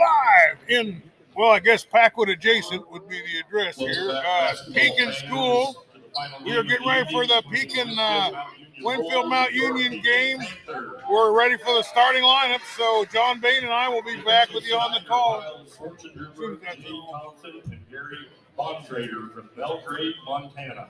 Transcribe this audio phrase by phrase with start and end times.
[0.00, 1.02] live in,
[1.36, 4.10] well, I guess Packwood adjacent would be the address here.
[4.10, 5.84] Uh, Pekin School.
[6.44, 8.30] We are getting ready for the Pekin uh,
[8.82, 10.38] Winfield Mount Union game.
[11.10, 14.64] We're ready for the starting lineup, so John Bain and I will be back with
[14.64, 15.66] you on the call.
[18.56, 20.88] Bontrader from Belgrade, Montana.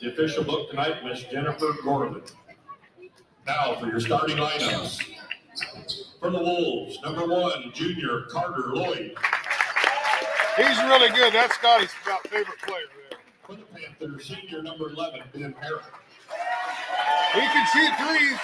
[0.00, 2.22] The official book tonight, Miss Jennifer Gorman.
[3.46, 5.02] Now for your starting lineups.
[6.20, 9.14] For the Wolves, number one, junior Carter Lloyd.
[10.56, 11.32] He's really good.
[11.34, 13.18] That's Scotty's about favorite player there.
[13.46, 15.84] For the Panthers, senior number 11, Ben Harris.
[17.34, 18.38] He can shoot threes.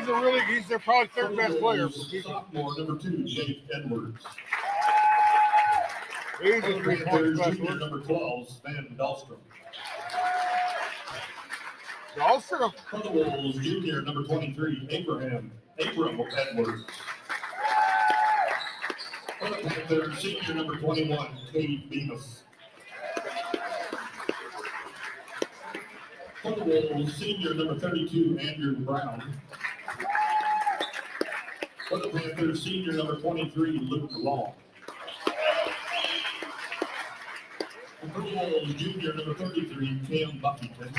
[0.00, 1.88] He's a really, he's their probably third best player.
[1.90, 4.24] Sophomore, number two, Jake Edwards.
[6.42, 7.80] He's For a the three point Panthers, junior specialist.
[7.80, 9.38] number 12, Sven Dahlstrom.
[12.20, 16.84] Also, For the Wolves, junior number 23, Abraham, Abram Edwards.
[19.46, 19.52] For
[19.94, 22.42] the senior number 21, Cade Bemis.
[26.66, 29.34] Wolves, senior number 32, Andrew Brown.
[31.88, 34.52] For the Panthers, senior number 23, Luke Long.
[38.02, 40.92] And for the Wolves, junior number 33, Cam Buffington.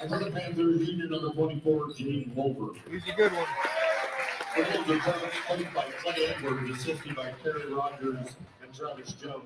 [0.00, 2.76] And for the Panthers, junior number 24, Jaden Wolver.
[2.90, 3.46] he's a good one.
[4.54, 9.42] The Wolves are coached coached by Clay Edwards, assisted by Terry Rogers and Travis Jones.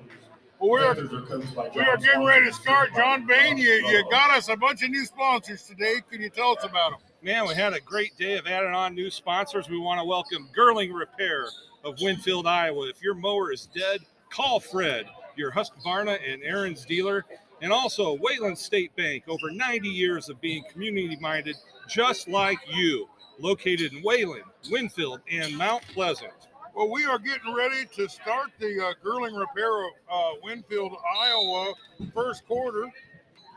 [0.59, 2.93] Well, we're Panthers are coached by we are getting ready to start.
[2.95, 6.01] John Bain, you, you got us a bunch of new sponsors today.
[6.11, 6.99] Can you tell us about them?
[7.23, 9.67] Man, we had a great day of adding on new sponsors.
[9.67, 11.47] We want to welcome Girling Repair
[11.83, 12.87] of Winfield, Iowa.
[12.89, 17.25] If your mower is dead, call Fred, your Husqvarna and Ariens dealer.
[17.63, 21.55] And also Wayland State Bank, over 90 years of being community minded,
[21.89, 23.07] just like you,
[23.39, 26.31] located in Wayland, Winfield, and Mount Pleasant.
[26.75, 31.73] Well, we are getting ready to start the uh, Girling Repair of uh, Winfield, Iowa,
[32.13, 32.89] first quarter.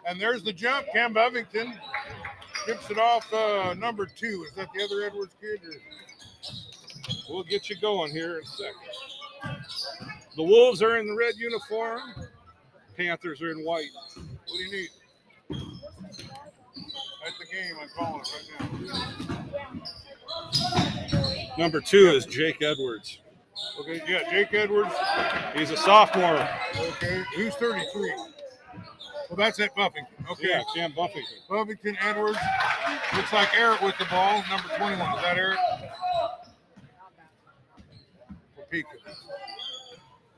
[0.08, 0.86] And there's the jump.
[0.92, 1.78] Cam Buffington
[2.66, 4.44] tips it off uh, number two.
[4.48, 5.60] Is that the other Edwards kid?
[5.64, 5.74] Or?
[7.28, 9.64] We'll get you going here in a second.
[10.36, 12.00] The Wolves are in the red uniform,
[12.96, 13.90] Panthers are in white.
[14.14, 14.88] What do you need?
[17.52, 17.74] Game.
[17.80, 18.48] I'm calling right
[21.50, 21.56] now.
[21.58, 23.18] Number two is Jake Edwards.
[23.80, 24.94] Okay, yeah, Jake Edwards.
[25.54, 26.48] He's a sophomore.
[26.76, 28.14] Okay, who's 33?
[28.16, 30.14] Well, that's at Buffington.
[30.30, 31.38] Okay, Yeah, Cam Buffington.
[31.48, 32.38] Buffington Edwards.
[33.14, 35.16] Looks like Eric with the ball, number 21.
[35.16, 35.58] Is that Eric?
[38.56, 38.86] For Pekin.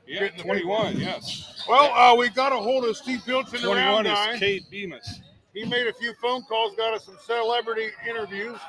[0.07, 1.63] Yeah, Getting the 21, yes.
[1.67, 4.33] Well, uh, we got a hold of Steve the round 21 guy.
[4.33, 5.21] is Cade Bemis.
[5.55, 8.59] He made a few phone calls, got us some celebrity interviews.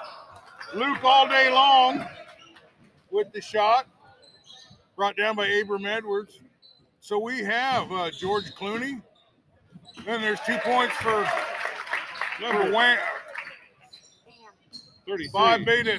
[0.73, 2.07] Luke all day long
[3.11, 3.87] with the shot,
[4.95, 6.39] brought down by Abram Edwards.
[7.01, 9.03] So we have uh, George Clooney.
[10.05, 11.29] Then there's two points for,
[12.41, 12.99] Number Wayne,
[15.09, 15.99] 33, by Beta,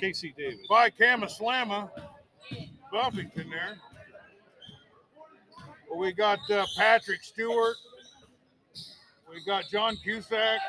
[0.00, 0.66] Casey Davis.
[0.66, 1.90] by Kamaslama,
[2.90, 3.76] Buffington there.
[5.90, 7.76] Well, we got uh, Patrick Stewart.
[9.32, 10.60] We got John Cusack,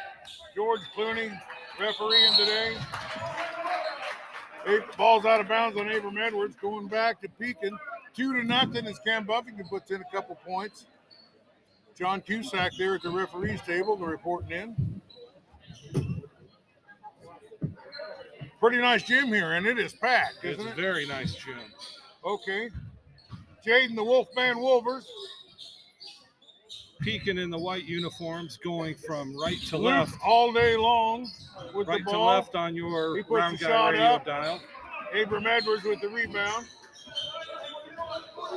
[0.55, 1.37] George Clooney
[1.79, 2.77] refereeing today.
[4.67, 7.77] Eight balls out of bounds on Abram Edwards, going back to Pekin.
[8.15, 10.85] Two to nothing as Cam Buffington puts in a couple points.
[11.97, 15.01] John Cusack there at the referees table, they're reporting in.
[18.59, 20.75] Pretty nice gym here, and it is packed, It's it?
[20.75, 21.59] very nice gym.
[22.25, 22.69] Okay.
[23.65, 25.03] Jaden the Wolfman Wolvers.
[27.01, 31.29] Pekin in the white uniforms, going from right to left, all day long
[31.73, 34.25] with right the to left on your He round guy radio up.
[34.25, 34.61] dial.
[35.13, 36.65] Abram Edwards with the rebound.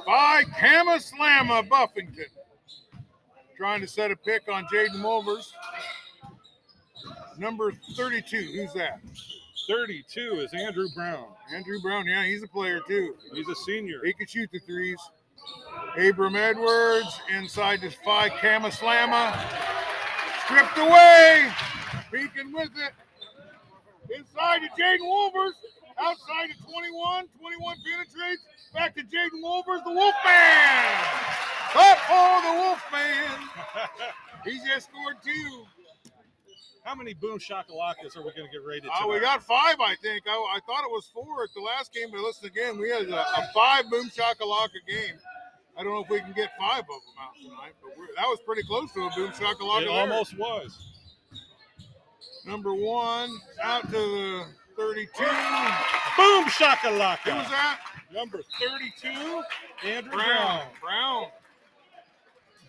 [0.06, 2.24] By Kamaslama Buffington.
[3.56, 5.52] Trying to set a pick on Jaden Wolvers.
[7.38, 8.36] Number 32.
[8.36, 9.00] Who's that?
[9.68, 11.26] 32 is Andrew Brown.
[11.54, 12.06] Andrew Brown.
[12.06, 13.14] Yeah, he's a player too.
[13.34, 14.00] He's a senior.
[14.04, 14.98] He can shoot the threes.
[15.98, 18.32] Abram Edwards inside to five.
[18.32, 19.34] Kamaslama.
[20.44, 21.50] Stripped away.
[22.12, 22.92] Pekin with it.
[24.16, 25.54] Inside to Jaden Wolvers.
[25.98, 27.26] Outside to 21.
[27.40, 28.42] 21 penetrates.
[28.74, 29.82] Back to Jaden Wolvers.
[29.84, 31.36] The Wolfman.
[31.74, 33.48] Up for the Wolfman.
[34.44, 35.64] He just scored two.
[36.84, 39.96] How many boom shakalakas are we going to get rated Uh, we got five, I
[40.00, 40.22] think.
[40.28, 43.08] I, I thought it was four at the last game, but listen again, we had
[43.08, 45.16] a, a five boom shakalaka game.
[45.78, 48.26] I don't know if we can get five of them out tonight, but we're, that
[48.26, 49.82] was pretty close to a boom shakalaka.
[49.82, 49.90] It there.
[49.90, 50.78] almost was.
[52.46, 53.30] Number one
[53.62, 54.44] out to the
[54.76, 55.24] 32.
[56.16, 57.18] Boom shakalaka.
[57.18, 57.80] Who was that?
[58.12, 59.42] Number 32,
[59.84, 60.62] Andrew Brown.
[60.80, 61.26] Brown.
[61.26, 61.26] Brown.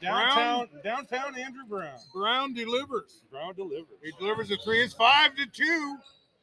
[0.02, 1.98] Downtown, downtown Andrew Brown.
[2.14, 3.24] Brown delivers.
[3.32, 3.98] Brown delivers.
[4.04, 4.82] He delivers a three.
[4.82, 5.98] It's five to two.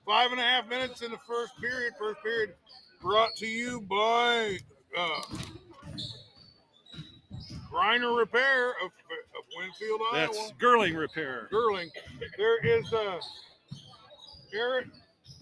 [0.07, 1.95] Five and a half minutes in the first period.
[1.99, 2.55] First period
[3.01, 4.59] brought to you by
[4.99, 5.23] uh,
[7.75, 11.49] Griner Repair of, of Winfield, That's Girling Repair.
[11.53, 11.89] Girling.
[12.39, 13.19] There is uh,
[14.53, 14.87] Garrett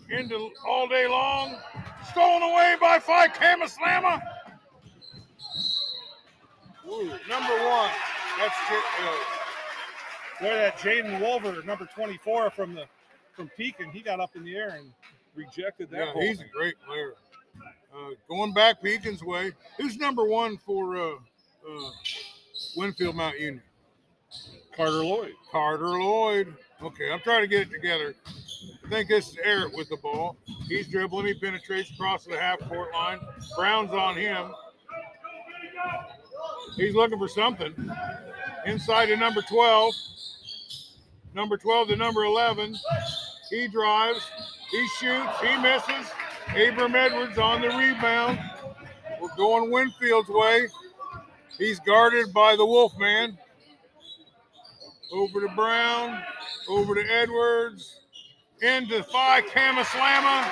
[0.09, 1.57] into all day long.
[2.11, 4.23] Stolen away by Phi Kama Slamma.
[6.89, 7.91] Ooh, number one.
[8.39, 9.13] That's uh,
[10.41, 12.85] There, that Jaden Wolver, number 24 from the
[13.35, 14.93] from Pekin, he got up in the air and
[15.35, 16.09] rejected that.
[16.15, 17.15] Yeah, he's a great player.
[17.95, 19.53] Uh, going back Pekin's way.
[19.79, 21.15] Who's number one for uh,
[21.69, 21.91] uh,
[22.77, 23.63] Winfield Mount Union?
[24.77, 25.33] Carter Lloyd.
[25.51, 26.55] Carter Lloyd.
[26.83, 28.15] Okay, I'm trying to get it together.
[28.85, 30.37] I think this is Eric with the ball.
[30.69, 31.27] He's dribbling.
[31.27, 33.21] He penetrates across the half court line.
[33.57, 34.53] Brown's on him.
[36.77, 37.75] He's looking for something.
[38.67, 39.95] Inside to number 12.
[41.35, 42.77] Number 12 to number 11.
[43.51, 44.31] He drives.
[44.71, 45.41] He shoots.
[45.41, 46.11] He misses.
[46.51, 48.39] Abram Edwards on the rebound.
[49.21, 50.69] We're going Winfield's way.
[51.63, 53.39] He's guarded by the Wolfman.
[55.13, 56.21] Over to Brown.
[56.69, 58.01] Over to Edwards.
[58.61, 60.51] Into Phi Kama Slamma.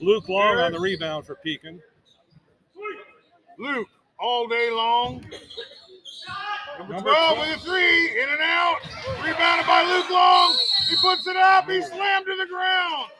[0.00, 1.80] Luke Long on the rebound for Pekin.
[3.56, 3.86] Luke
[4.18, 5.24] all day long.
[6.80, 7.38] Number, Number 12 12.
[7.38, 8.78] with a three, in and out.
[9.24, 10.58] Rebounded by Luke Long.
[10.88, 11.70] He puts it up.
[11.70, 13.10] He slammed to the ground.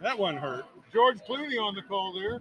[0.00, 0.64] That one hurt.
[0.92, 2.40] George Clooney on the call there.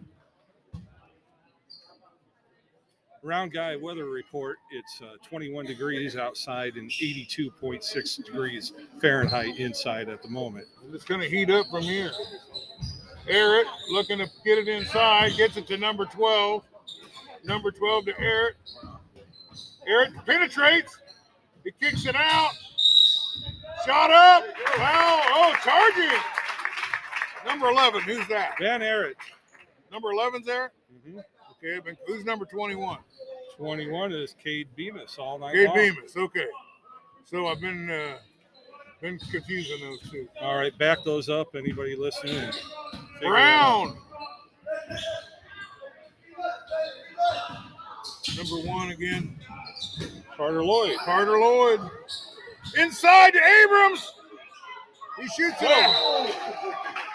[3.23, 4.57] Round guy weather report.
[4.71, 10.65] It's uh, 21 degrees outside and 82.6 degrees Fahrenheit inside at the moment.
[10.91, 12.11] It's going to heat up from here.
[13.27, 16.63] Eric looking to get it inside, gets it to number 12.
[17.45, 18.55] Number 12 to Eric.
[19.87, 20.97] Eric penetrates.
[21.63, 22.51] He kicks it out.
[23.85, 24.45] Shot up.
[24.77, 25.21] Wow.
[25.27, 26.40] Oh, charging.
[27.45, 28.01] Number 11.
[28.01, 28.57] Who's that?
[28.59, 29.17] Ben Erich,
[29.91, 30.71] Number 11's there?
[31.07, 31.23] mhm.
[31.51, 31.79] Okay.
[31.83, 32.97] but Who's number 21?
[33.57, 35.75] 21 is Cade Bemis all night Gabe long.
[35.75, 36.17] Bemis.
[36.17, 36.47] Okay.
[37.25, 38.17] So I've been uh,
[39.01, 40.27] been confusing those two.
[40.41, 41.55] All right, back those up.
[41.55, 42.35] Anybody listening?
[42.35, 43.93] and figure it out.
[43.93, 43.97] Brown.
[48.37, 49.37] Number one again.
[50.35, 50.97] Carter Lloyd.
[51.05, 51.81] Carter Lloyd.
[52.77, 54.13] Inside to Abrams.
[55.21, 56.33] He shoots it out.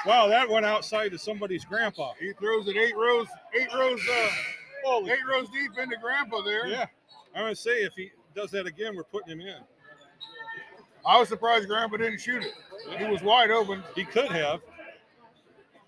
[0.06, 2.12] Wow, that went outside to somebody's grandpa.
[2.20, 3.26] He throws it eight rows,
[3.58, 4.28] eight rows, uh,
[4.84, 6.68] Holy eight rows deep into Grandpa there.
[6.68, 6.86] Yeah,
[7.34, 9.58] I'm gonna say if he does that again, we're putting him in.
[11.04, 12.54] I was surprised Grandpa didn't shoot it.
[12.96, 13.82] He was wide open.
[13.96, 14.60] He could have.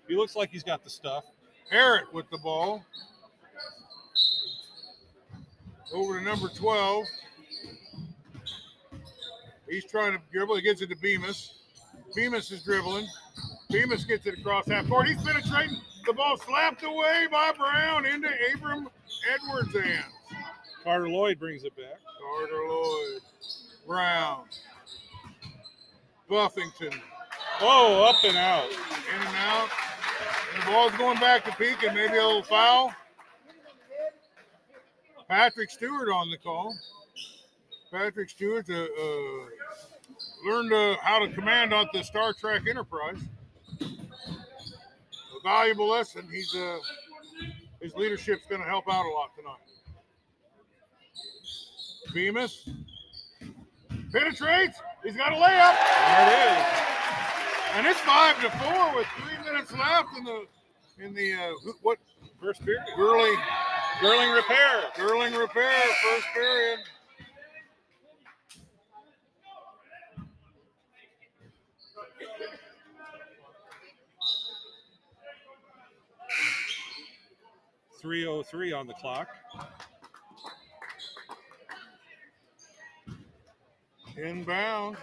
[0.09, 1.23] He looks like he's got the stuff.
[1.71, 2.83] Eric with the ball.
[5.93, 7.05] Over to number 12.
[9.69, 10.55] He's trying to dribble.
[10.55, 11.58] He gets it to Bemis.
[12.15, 13.07] Bemis is dribbling.
[13.69, 15.07] Bemis gets it across half court.
[15.07, 15.77] He's penetrating.
[16.05, 18.89] The ball slapped away by Brown into Abram
[19.33, 20.05] Edwards' hands.
[20.83, 21.99] Carter Lloyd brings it back.
[22.19, 23.21] Carter Lloyd.
[23.85, 24.43] Brown.
[26.29, 26.99] Buffington.
[27.61, 28.69] Oh, up and out.
[28.69, 29.69] In and out.
[30.53, 32.93] And the ball's going back to Pekin maybe a little foul.
[35.27, 36.75] Patrick Stewart on the call.
[37.91, 39.45] Patrick Stewart uh, uh,
[40.45, 43.19] learned uh, how to command on the Star Trek Enterprise.
[43.81, 46.27] A valuable lesson.
[46.31, 46.77] He's uh,
[47.81, 49.57] his leadership's going to help out a lot tonight.
[52.13, 52.69] Bemis
[54.11, 54.79] penetrates.
[55.03, 55.75] He's got a layup.
[56.07, 56.65] There it is.
[57.75, 60.45] And it's five to four with three minutes left in the
[60.99, 61.97] in the uh, what
[62.41, 62.83] First period.
[62.95, 63.35] Gurley
[63.99, 64.83] Girling repair.
[64.95, 65.69] Girling repair
[66.03, 66.79] first period.
[77.99, 79.27] Three oh three on the clock.
[84.17, 84.97] Inbound.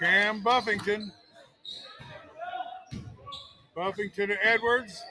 [0.00, 1.12] Cam Buffington.
[3.74, 5.02] Buffington to Edwards.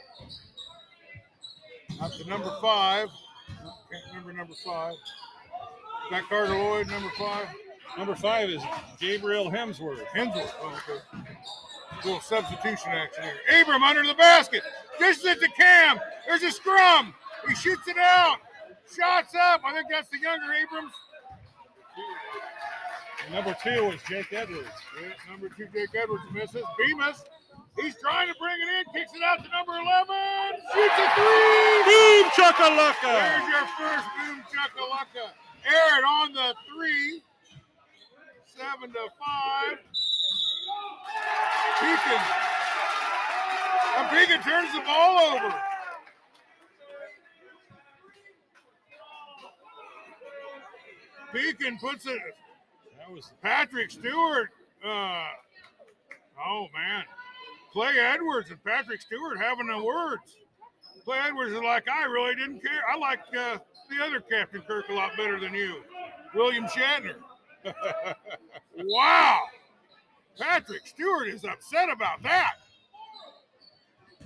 [2.01, 3.07] Up to number five.
[3.91, 4.93] Can't remember number five.
[6.11, 7.47] That Carter Lloyd, number five?
[7.97, 8.61] Number five is
[8.99, 10.05] Gabriel Hemsworth.
[10.07, 10.51] Hemsworth.
[10.61, 11.18] Oh, okay.
[12.05, 13.61] Little substitution action here.
[13.61, 14.63] Abram under the basket.
[14.99, 15.99] Dishes it to Cam.
[16.27, 17.13] There's a scrum.
[17.47, 18.37] He shoots it out.
[18.95, 19.61] Shots up.
[19.65, 20.93] I think that's the younger Abrams.
[23.25, 24.69] And number two is Jake Edwards.
[24.95, 26.63] Yeah, number two, Jake Edwards misses.
[26.79, 27.23] Bemis,
[27.81, 30.07] he's trying to bring it in, kicks it out to number 11,
[30.73, 31.83] shoots a three.
[31.85, 33.13] Boom chakalaka!
[33.13, 35.35] There's your first boom chakalaka.
[35.67, 37.21] Aaron on the three.
[38.55, 39.77] Seven to five.
[41.79, 42.21] Pekin.
[43.97, 45.55] And Pekin turns the ball over.
[51.31, 52.19] Pekin puts it.
[52.97, 54.49] That was Patrick Stewart.
[54.83, 55.27] Uh,
[56.45, 57.03] oh man,
[57.71, 60.37] Clay Edwards and Patrick Stewart having the words.
[61.05, 62.81] Clay Edwards is like, I really didn't care.
[62.91, 63.57] I like uh,
[63.89, 65.81] the other Captain Kirk a lot better than you,
[66.33, 67.15] William Shatner.
[68.77, 69.41] wow,
[70.39, 72.53] Patrick Stewart is upset about that.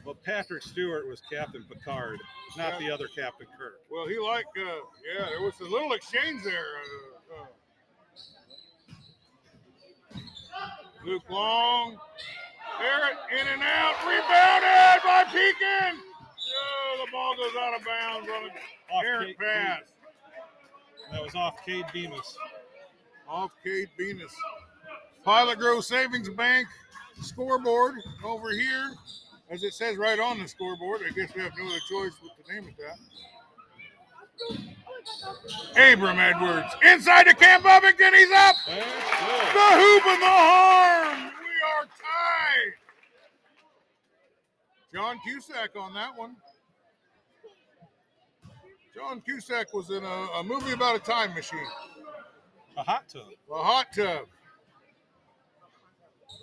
[0.06, 0.16] well.
[0.24, 2.20] Patrick Stewart was Captain Picard,
[2.58, 3.82] not the other Captain Kirk.
[3.90, 4.82] Well, he like, uh,
[5.18, 6.66] yeah, there was a little exchange there.
[7.32, 7.48] Uh, uh,
[11.06, 11.98] Luke Long,
[12.80, 16.00] Barrett in and out, rebounded by Pekin.
[16.56, 19.82] Oh, the ball goes out of bounds on errant Kate pass.
[21.12, 22.38] That was off Cade Bemis.
[23.28, 24.34] Off Cade Bemis.
[25.24, 26.68] Pilot Grove Savings Bank
[27.22, 28.92] scoreboard over here.
[29.50, 32.46] As it says right on the scoreboard, I guess we have no other choice but
[32.46, 32.98] to name it that.
[35.94, 38.14] Abram Edwards inside to Cam Buffington.
[38.14, 38.56] He's up.
[38.66, 41.18] The hoop and the harm.
[41.18, 42.74] We are tied.
[44.94, 46.36] John Cusack on that one.
[48.96, 51.60] John Cusack was in a, a movie about a time machine.
[52.78, 53.24] A hot tub.
[53.52, 54.26] A hot tub.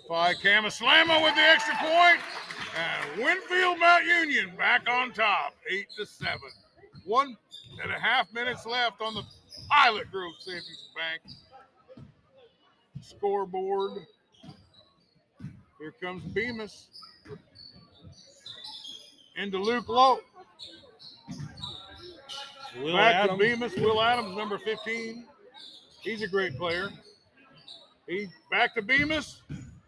[0.09, 2.19] By Camaslamma with the extra point,
[2.77, 6.49] and Winfield Mount Union back on top, eight to seven.
[7.05, 7.37] One
[7.81, 9.23] and a half minutes left on the
[9.69, 11.21] Pilot Grove Savings Bank
[13.01, 13.91] scoreboard.
[15.79, 16.87] Here comes Bemis
[19.35, 20.19] into Luke Lowe.
[22.79, 23.39] Will Back Adams.
[23.39, 25.25] to Bemis, Will Adams, number 15.
[26.01, 26.89] He's a great player.
[28.07, 29.41] He back to Bemis.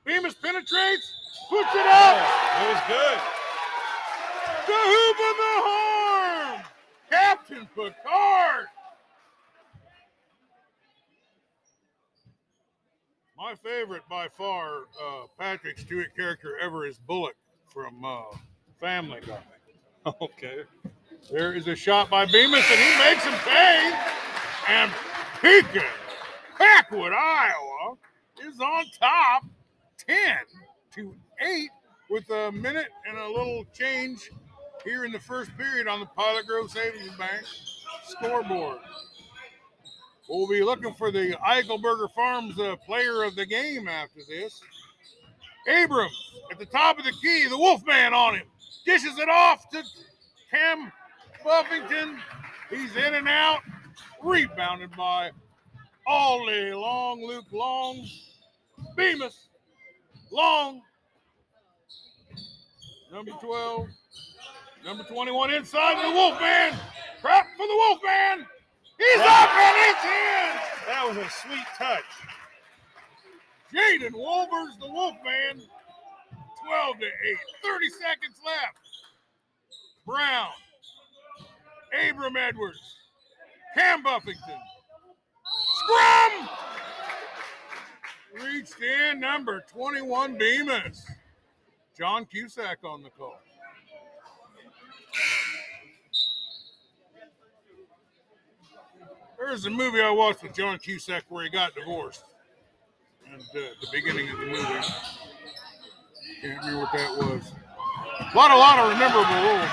[0.05, 1.13] Bemis penetrates,
[1.49, 2.17] puts it up.
[2.61, 3.19] It was good.
[4.67, 6.61] The hoop of the harm.
[7.09, 8.65] Captain Picard.
[13.37, 17.35] My favorite by far, uh, Patrick Stewart character ever is Bullock
[17.67, 18.21] from uh,
[18.79, 19.39] Family Guy.
[20.21, 20.63] Okay.
[21.31, 23.97] There is a shot by Bemis, and he makes him pay.
[24.67, 24.91] And
[25.39, 25.81] Pekin,
[26.57, 27.95] Packwood, Iowa,
[28.45, 29.45] is on top
[30.07, 30.17] 10
[30.95, 31.69] to 8
[32.09, 34.29] with a minute and a little change
[34.83, 37.43] here in the first period on the Pilot Grove Savings Bank
[38.07, 38.79] scoreboard.
[40.29, 44.61] We'll be looking for the Eichelberger Farms uh, player of the game after this.
[45.67, 48.47] Abrams at the top of the key, the Wolfman on him.
[48.85, 49.83] Dishes it off to
[50.51, 50.91] Cam
[51.43, 52.19] Buffington.
[52.69, 53.61] He's in and out.
[54.21, 55.31] Rebounded by
[56.07, 58.05] all day long, Luke Long.
[58.95, 59.49] Bemis.
[60.33, 60.81] Long.
[63.11, 63.87] Number 12.
[64.83, 66.73] Number 21 inside to the Wolfman.
[67.21, 68.47] Crap for the Wolfman.
[68.97, 70.53] He's up and it's in.
[70.87, 72.03] That was a sweet touch.
[73.71, 75.61] Jaden Wolvers, the Wolfman.
[76.65, 77.11] 12 to 8.
[77.63, 78.77] 30 seconds left.
[80.07, 80.49] Brown.
[82.09, 82.81] Abram Edwards.
[83.75, 84.59] Cam Buffington.
[85.77, 86.49] Scrum!
[88.33, 91.05] Reached in number 21 Bemis.
[91.97, 93.39] John Cusack on the call.
[99.37, 102.23] There's a movie I watched with John Cusack where he got divorced.
[103.31, 104.63] And uh, the beginning of the movie,
[106.41, 107.51] can't remember what that was.
[108.19, 109.69] A lot, a lot of rememberable roles.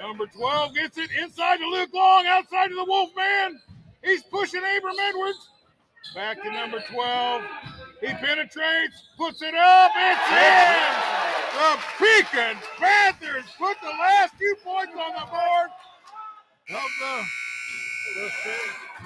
[0.00, 3.60] Number 12 gets it inside to Luke Long, outside to the Wolfman.
[4.02, 5.50] He's pushing Abram Edwards.
[6.16, 7.42] Back to number 12.
[8.00, 10.94] He penetrates, puts it up, it's in!
[11.52, 15.70] The Pekin Panthers put the last two points on the board
[16.70, 17.26] of the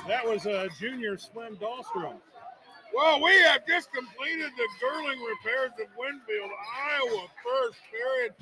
[0.06, 2.20] That was a junior Slim Dahlstrom.
[2.94, 6.52] Well, we have just completed the Girling repairs of Winfield,
[6.92, 8.34] Iowa, first period.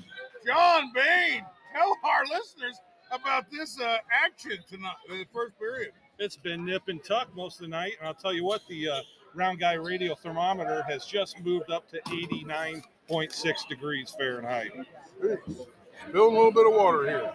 [0.44, 1.42] John Bain,
[1.74, 2.78] tell our listeners
[3.10, 5.94] about this uh, action tonight, the first period.
[6.18, 8.88] It's been nip and tuck most of the night, and I'll tell you what, the
[8.88, 9.00] uh,
[9.34, 14.72] Round Guy radio thermometer has just moved up to 89.6 degrees Fahrenheit.
[15.20, 17.32] Spilling a little bit of water here.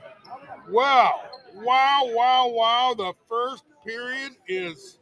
[0.69, 1.21] Wow,
[1.55, 2.93] wow, wow, wow.
[2.97, 4.97] The first period is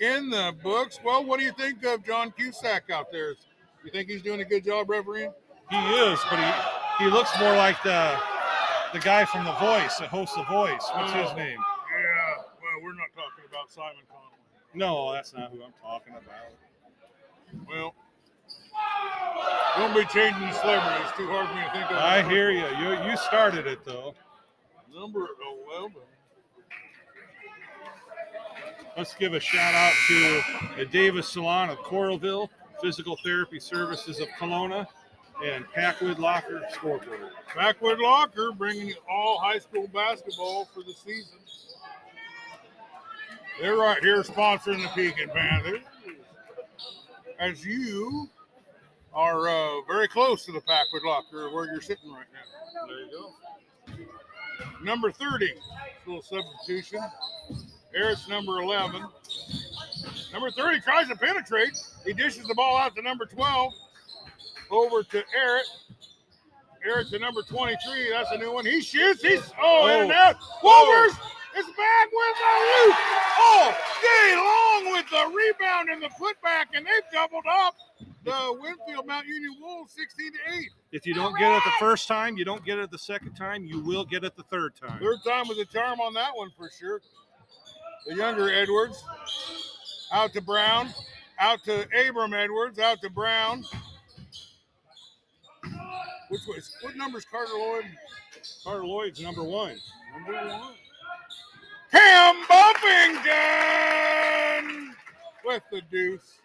[0.00, 0.98] in the books.
[1.04, 3.34] Well, what do you think of John Cusack out there?
[3.84, 5.32] You think he's doing a good job refereeing?
[5.70, 6.38] He is, but
[6.98, 8.16] he he looks more like the
[8.92, 10.88] the guy from The Voice, the host of The Voice.
[10.94, 11.36] What's his Oh.
[11.36, 11.58] name?
[11.58, 12.42] Yeah.
[12.60, 14.36] Well, we're not talking about Simon Conway.
[14.74, 16.52] No, that's not who I'm talking about.
[17.68, 17.94] Well,
[19.76, 21.04] don't be changing the celebrity.
[21.06, 21.96] It's too hard for me to think of.
[21.96, 22.66] I hear you.
[22.78, 24.14] You you started it though.
[24.94, 25.26] Number
[25.70, 25.96] 11.
[28.96, 30.42] Let's give a shout out to
[30.78, 32.48] the Davis Salon of Coralville,
[32.80, 34.86] Physical Therapy Services of Kalona,
[35.44, 37.30] and Packwood Locker Scoreboard.
[37.46, 41.38] Packwood Locker bringing you all high school basketball for the season.
[43.60, 45.80] They're right here sponsoring the Pekin Panthers.
[47.38, 48.28] As you
[49.14, 52.86] are uh, very close to the Packwood Locker where you're sitting right now.
[52.86, 54.84] There you go.
[54.84, 55.54] Number 30,
[56.06, 57.00] little substitution.
[57.94, 59.02] Eric's number 11.
[60.32, 61.78] Number 30 tries to penetrate.
[62.04, 63.72] He dishes the ball out to number 12.
[64.70, 65.64] Over to Eric.
[66.84, 68.10] Eric to number 23.
[68.10, 68.66] That's a new one.
[68.66, 69.22] He shoots.
[69.22, 70.14] He's oh, in and Oh.
[70.14, 70.36] out.
[70.62, 71.16] Wolvers
[71.58, 72.96] is back with the loop.
[73.38, 77.74] Oh, day long with the rebound and the putback, and they've doubled up
[78.24, 80.70] the Winfield Mount Union Wolves 16 to 8.
[80.92, 83.64] If you don't get it the first time, you don't get it the second time,
[83.64, 84.98] you will get it the third time.
[85.00, 87.00] Third time was a charm on that one for sure.
[88.06, 89.02] The younger Edwards
[90.12, 90.90] out to Brown,
[91.38, 93.64] out to Abram Edwards, out to Brown.
[96.28, 97.84] Which was what number's Carter Lloyd?
[98.64, 99.76] Carter Lloyd's number one.
[100.12, 100.74] Number one.
[101.90, 103.26] Cam Buffington
[105.44, 106.38] with the deuce.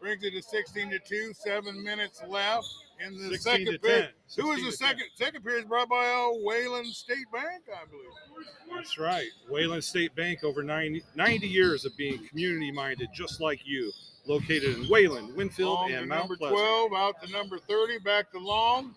[0.00, 2.66] Brings it to 16 to 2, seven minutes left
[3.06, 4.10] in the 16 second period.
[4.34, 4.44] 10.
[4.44, 5.04] Who was the second?
[5.14, 8.44] Second period is brought by uh, Wayland State Bank, I believe.
[8.74, 9.28] That's right.
[9.48, 13.92] Wayland State Bank, over 90, 90 years of being community minded, just like you.
[14.24, 16.40] Located in Wayland, Winfield, Long and Mount Pleasant.
[16.40, 16.90] number Pleasant.
[16.90, 18.94] 12, out to number 30, back to Long.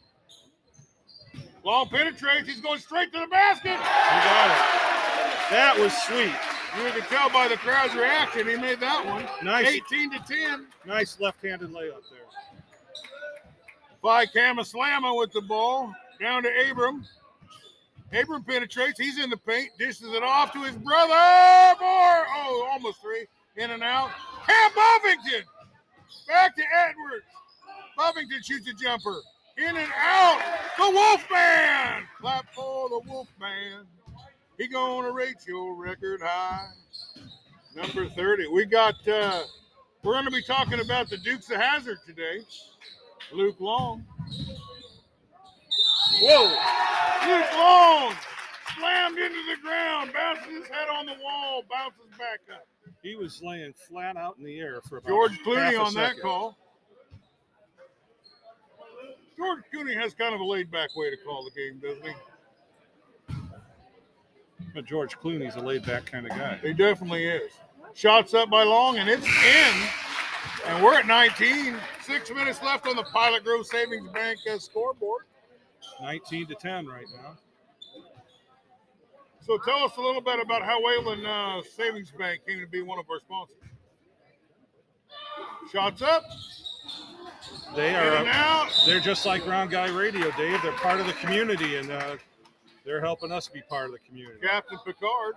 [1.66, 2.48] Long penetrates.
[2.48, 3.72] He's going straight to the basket.
[3.72, 4.86] You got it.
[5.50, 6.32] That was sweet.
[6.78, 9.26] You can tell by the crowd's reaction, he made that one.
[9.44, 10.68] Nice, 18 to 10.
[10.86, 12.20] nice left-handed layup there.
[14.04, 15.92] By Kamaslama with the ball.
[16.22, 17.04] Down to Abram.
[18.14, 19.00] Abram penetrates.
[19.00, 19.70] He's in the paint.
[19.80, 21.14] Dishes it off to his brother.
[21.82, 22.26] More.
[22.30, 23.26] Oh, almost three.
[23.58, 24.12] In and out.
[24.46, 25.46] Cam Buffington.
[26.28, 27.26] Back to Edwards.
[27.98, 29.22] Buffington shoots a jumper.
[29.58, 30.42] In and out.
[30.78, 32.04] The Wolfman.
[32.20, 33.86] Clap for the Wolfman.
[34.58, 36.68] He gonna rate your record high.
[37.74, 38.48] Number 30.
[38.48, 39.44] We got uh
[40.04, 42.42] we're gonna be talking about the Dukes of Hazzard today.
[43.32, 44.06] Luke Long.
[46.22, 46.44] Whoa!
[47.28, 48.14] Luke Long
[48.78, 52.68] slammed into the ground, bounces his head on the wall, bounces back up.
[53.02, 56.58] He was laying flat out in the air for about George Clooney on that call.
[59.38, 62.14] George Clooney has kind of a laid back way to call the game, doesn't he?
[64.74, 66.60] But George Clooney's a laid-back kind of guy.
[66.62, 67.54] He definitely is.
[67.94, 69.88] Shots up by Long, and it's in.
[70.68, 71.76] And we're at 19.
[72.02, 75.24] Six minutes left on the Pilot Grove Savings Bank uh, scoreboard.
[76.02, 77.38] 19 to 10 right now.
[79.40, 82.82] So tell us a little bit about how Wayland uh, Savings Bank came to be
[82.82, 83.56] one of our sponsors.
[85.72, 86.24] Shots up,
[87.76, 90.62] They are they're just like Round Guy Radio, Dave.
[90.62, 92.16] They're part of the community and uh,
[92.86, 94.40] they're helping us be part of the community.
[94.42, 95.36] Captain Picard.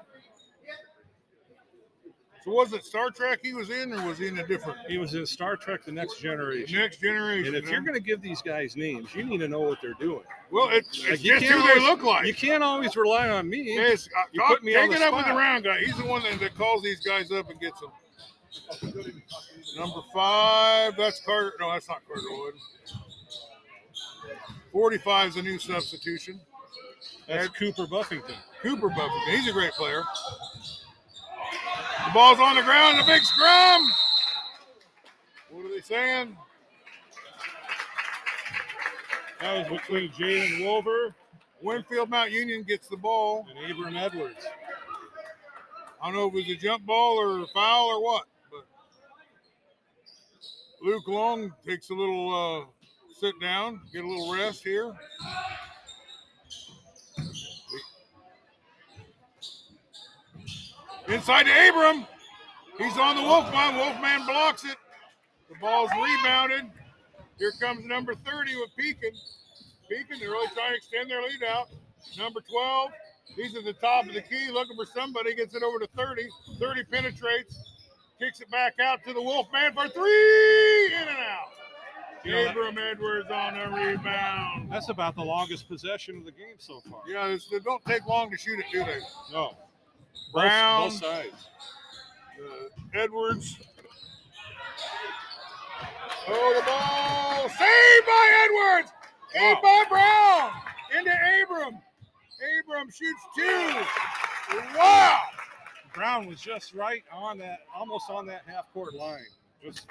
[2.45, 4.97] So was it Star Trek he was in, or was he in a different He
[4.97, 6.79] was in Star Trek: The Next Generation.
[6.79, 7.55] next generation?
[7.57, 9.95] And if you're going to give these guys names, you need to know what they're
[9.99, 10.23] doing.
[10.53, 12.27] well, it's Like, you just can't who they always- look like.
[12.27, 13.75] You can't always rely on me.
[13.75, 15.81] Yes, uh, You put me on take the it up with the round guy.
[15.81, 17.91] He's the one that, that calls these guys up and gets them.
[19.77, 21.53] Number five, that's Carter.
[21.61, 22.55] No, that's not Carter Lloyd.
[24.73, 26.41] 45 is a new substitution.
[27.27, 28.35] That's Cooper Buffington.
[28.63, 29.31] Cooper Buffington.
[29.31, 30.03] He's a great player.
[32.07, 32.99] The ball's on the ground.
[32.99, 33.83] The big scrum.
[35.51, 36.37] What are they saying?
[39.41, 41.15] That was between Jalen Wolver
[41.63, 43.47] Winfield Mount Union gets the ball.
[43.51, 44.47] and Abram Edwards.
[46.01, 48.25] I don't know if it was a jump ball or a foul or what,
[50.83, 52.67] Luke Long takes a little uh,
[53.19, 54.93] sit down, get a little rest here.
[61.09, 62.07] Inside to Abram.
[62.77, 63.77] He's on the Wolfman.
[63.77, 64.77] Wolfman blocks it.
[65.49, 66.67] The ball's rebounded.
[67.39, 69.13] Here comes number 30 with Pekin.
[69.89, 71.69] Pekin, they're really trying to extend their lead out.
[72.19, 72.91] Number 12,
[73.37, 76.29] He's at the top of the key looking for somebody, gets it over to 30.
[76.59, 77.78] 30 penetrates,
[78.19, 81.49] kicks it back out to the Wolfman for three, in and out.
[82.25, 84.71] You know, that- Abram Edwards on the rebound.
[84.73, 87.03] That's about the longest possession of the game so far.
[87.09, 88.99] Yeah, it's, they don't take long to shoot it, do they?
[89.33, 89.51] No.
[89.51, 90.89] Both- Brown.
[90.91, 91.47] Both, sides.
[92.41, 93.59] Uh, Edwards.
[96.31, 98.93] Oh, the ball saved by Edwards.
[99.33, 100.51] Saved by Brown
[100.99, 101.11] into
[101.43, 101.81] Abram.
[102.61, 103.77] Abram shoots two.
[104.77, 105.21] Wow.
[105.95, 109.27] Brown was just right on that, almost on that half court line.
[109.63, 109.87] Just,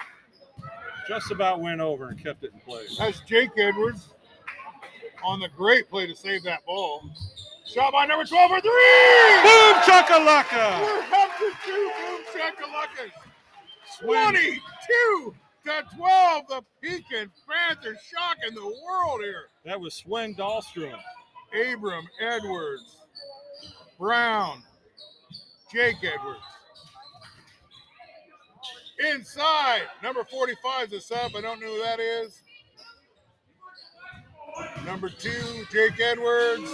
[1.08, 2.96] just about went over and kept it in place.
[2.98, 4.14] That's Jake Edwards
[5.24, 7.02] on the great play to save that ball.
[7.66, 8.70] Shot by number 12 for three.
[9.42, 10.80] Boom chakalaka!
[10.80, 13.12] We're up to two boom chakalakas.
[14.00, 15.34] 22
[15.64, 16.48] to 12.
[16.48, 19.48] The Pekin Panthers shocking the world here.
[19.64, 20.98] That was Sven Dahlstrom.
[21.52, 22.96] Abram Edwards,
[23.98, 24.62] Brown,
[25.72, 26.40] Jake Edwards.
[29.12, 31.36] Inside, number 45 is a sub.
[31.36, 32.42] I don't know who that is.
[34.84, 36.70] Number two, Jake Edwards.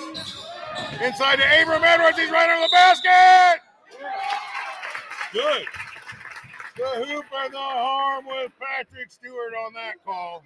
[1.02, 2.18] Inside to Abram Edwards.
[2.18, 3.60] He's right under the basket.
[5.32, 5.66] Good.
[6.76, 10.42] The hoop and the harm with Patrick Stewart on that call.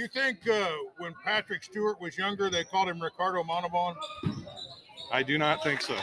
[0.00, 3.96] You think uh, when Patrick Stewart was younger, they called him Ricardo Montalban?
[5.12, 5.94] I do not think so.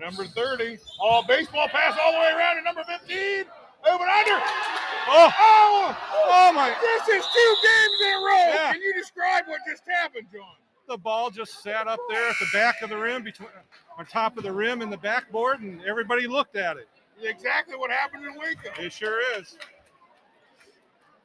[0.00, 0.78] Number 30.
[1.00, 3.44] Oh, baseball pass all the way around to number 15.
[3.86, 4.40] Over under.
[5.06, 6.74] Oh, Oh, oh my!
[6.80, 8.54] this is two games in a row.
[8.54, 8.72] Yeah.
[8.72, 10.54] Can you describe what just happened, John?
[10.88, 13.50] The ball just sat up there at the back of the rim, between
[13.98, 16.88] on top of the rim and the backboard, and everybody looked at it.
[17.22, 18.70] Exactly what happened in Waco.
[18.82, 19.56] It sure is.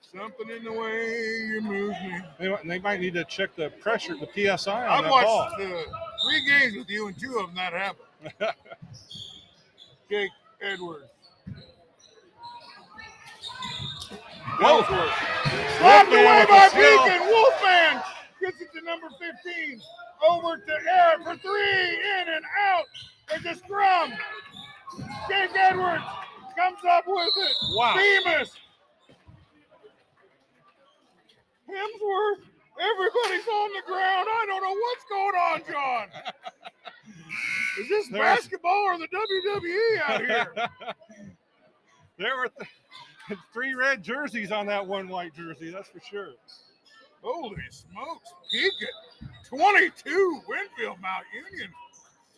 [0.01, 2.19] Something in the way you move me.
[2.39, 5.27] They, might- they might need to check the pressure, the psi on I've that watched
[5.27, 5.41] ball.
[5.53, 5.83] uh,
[6.27, 8.33] three games with you, and two of them that happened.
[10.09, 11.05] Jake Edwards.
[14.59, 14.81] Whoa.
[15.77, 16.69] Slapped away by.
[16.71, 17.27] Pekin.
[17.27, 18.01] Wolfman
[18.41, 19.79] gets it to number 15.
[20.27, 21.89] Over to Air for three.
[22.21, 22.85] In and out.
[23.29, 24.11] There's a scrum.
[25.29, 26.03] Jake Edwards
[26.57, 27.53] comes up with it.
[27.75, 27.95] Wow.
[27.95, 28.51] Bemis.
[31.69, 32.43] Hemsworth.
[32.81, 34.27] Everybody's on the ground.
[34.29, 36.07] I don't know what's going on, John.
[37.79, 40.53] Is this There's- basketball or the WWE out here?
[42.17, 42.49] there were
[43.27, 46.31] th- three red jerseys on that one white jersey, that's for sure.
[47.21, 48.31] Holy smokes.
[48.51, 49.27] Pekin.
[49.49, 50.41] 22.
[50.47, 51.69] Winfield Mount Union.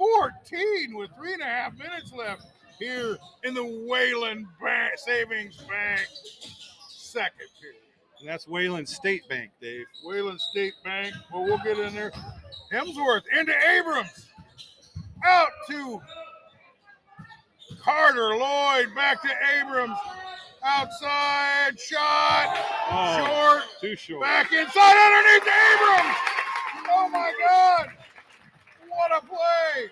[0.02, 2.48] 14 with three and a half minutes left
[2.80, 6.08] here in the Wayland Bank Savings Bank
[6.90, 7.78] second period.
[8.20, 9.86] And that's Wayland State Bank, Dave.
[10.04, 11.14] Wayland State Bank.
[11.32, 12.12] Well, we'll get in there.
[12.74, 14.28] Hemsworth into Abrams.
[15.24, 16.02] Out to
[17.80, 18.96] Carter Lloyd.
[18.96, 19.98] Back to Abrams.
[20.64, 22.66] Outside shot.
[22.90, 23.64] Oh, Short.
[23.82, 24.22] too short.
[24.24, 26.18] Back inside underneath Abrams.
[26.90, 27.90] Oh my God.
[28.96, 29.90] What a play.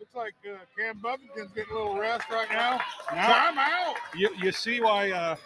[0.00, 2.80] Looks like uh, Cam Buffington's getting a little rest right now.
[3.12, 3.94] Now, Time out.
[4.16, 5.36] you, you see why uh,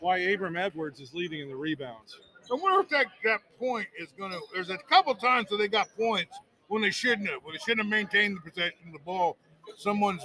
[0.00, 2.18] why Abram Edwards is leading in the rebounds.
[2.50, 4.40] I wonder if that, that point is going to.
[4.52, 6.36] There's a couple times where they got points
[6.68, 7.44] when they shouldn't have.
[7.44, 9.36] When they shouldn't have maintained the possession of the ball.
[9.76, 10.22] Someone's,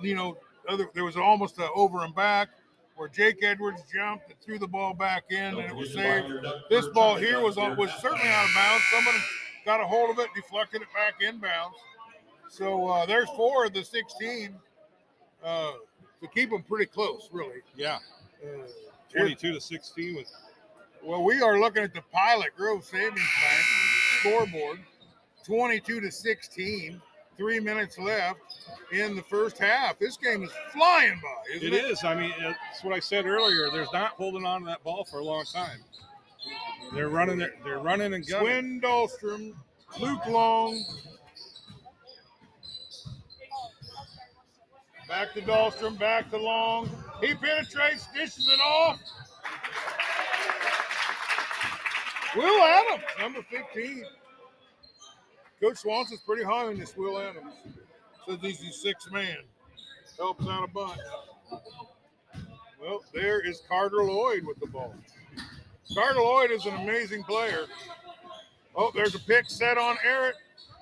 [0.00, 0.38] you know,
[0.68, 0.88] other.
[0.94, 2.48] There was almost a over and back
[2.96, 6.32] where Jake Edwards jumped and threw the ball back in, and it was saved.
[6.70, 8.84] This ball here was was certainly out of bounds.
[8.90, 9.18] Somebody
[9.66, 11.74] got a hold of it, deflected it back inbounds.
[12.48, 14.54] So uh, there's four of the 16
[15.44, 15.72] uh,
[16.22, 17.60] to keep them pretty close, really.
[17.76, 17.98] Yeah,
[18.42, 18.66] Uh,
[19.14, 20.32] 22 to 16 with
[21.04, 23.64] well, we are looking at the Pilot Grove Savings Bank
[24.20, 24.78] scoreboard,
[25.44, 27.00] 22 to 16.
[27.36, 28.40] Three minutes left
[28.92, 29.98] in the first half.
[29.98, 31.84] This game is flying by, isn't It it?
[31.84, 32.02] is.
[32.02, 33.68] I mean, it's what I said earlier.
[33.70, 35.80] There's not holding on to that ball for a long time.
[36.92, 37.38] They're running.
[37.38, 38.46] They're, they're running and gunning.
[38.46, 39.54] Swin Dahlstrom,
[40.00, 40.82] Luke Long.
[45.08, 46.90] Back to Dahlstrom, back to Long.
[47.20, 49.00] He penetrates, dishes it off.
[52.36, 54.04] Will Adams, number 15.
[55.62, 57.54] Coach Swanson's pretty high on this Will Adams.
[58.26, 59.38] Says he's the sixth man.
[60.18, 61.00] Helps out a bunch.
[62.80, 64.94] Well, there is Carter Lloyd with the ball.
[65.94, 67.66] Carter Lloyd is an amazing player.
[68.74, 70.34] Oh, there's a pick set on Eric.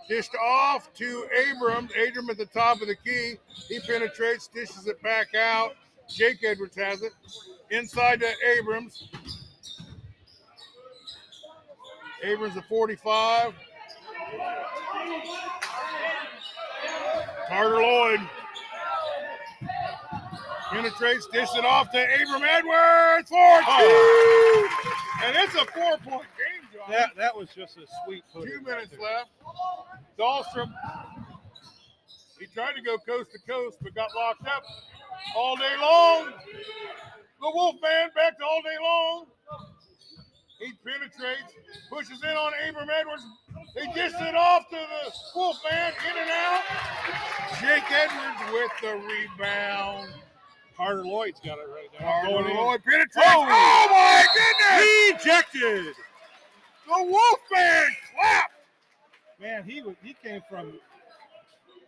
[0.08, 1.88] Dished off to Abram.
[2.06, 3.36] Abram at the top of the key.
[3.68, 5.74] He penetrates, dishes it back out.
[6.08, 7.12] Jake Edwards has it.
[7.70, 9.08] Inside to Abrams.
[12.22, 13.54] Abrams at 45.
[17.48, 18.20] Carter Lloyd
[20.74, 23.64] penetrates, dishes it off to Abram Edwards for two.
[23.68, 24.68] Oh.
[25.24, 26.90] And it's a four point game, John.
[26.90, 28.24] That that was just a sweet.
[28.32, 29.00] Two right minutes there.
[29.00, 29.30] left.
[30.18, 30.72] Dahlstrom.
[32.38, 34.64] He tried to go coast to coast, but got locked up
[35.36, 36.32] all day long.
[37.40, 39.26] The Wolfman back to all day long.
[40.58, 41.52] He penetrates,
[41.90, 43.24] pushes in on Abram Edwards.
[43.74, 46.62] He dish it off to the Wolfman, in and out.
[47.60, 50.08] Jake Edwards with the rebound.
[50.76, 52.20] Carter Lloyd's got it right now.
[52.22, 52.48] Carter.
[52.54, 53.16] Lloyd penetrates.
[53.16, 53.46] Oh.
[53.48, 55.24] Oh my goodness!
[55.24, 55.94] Ejected.
[56.86, 58.52] The Wolfman clapped.
[59.40, 60.72] Man, he was he came from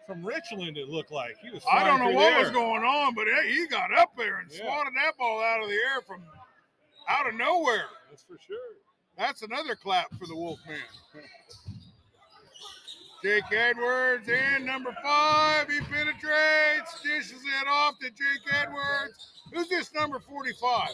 [0.07, 0.77] from Richland.
[0.77, 1.63] It looked like he was.
[1.71, 4.63] I don't know what was going on, but he he got up there and Yeah.
[4.63, 6.23] swatted that ball out of the air from
[7.09, 7.87] out of nowhere.
[8.11, 8.57] That's for sure.
[9.19, 10.77] That's another clap for the Wolfman.
[13.27, 15.69] Jake Edwards in number five.
[15.69, 19.43] He penetrates, dishes it off to Jake Edwards.
[19.53, 20.91] Who's this number 45?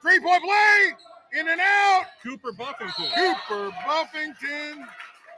[0.00, 2.04] Three point play, in and out.
[2.22, 3.04] Cooper Buffington.
[3.14, 4.86] Cooper Buffington.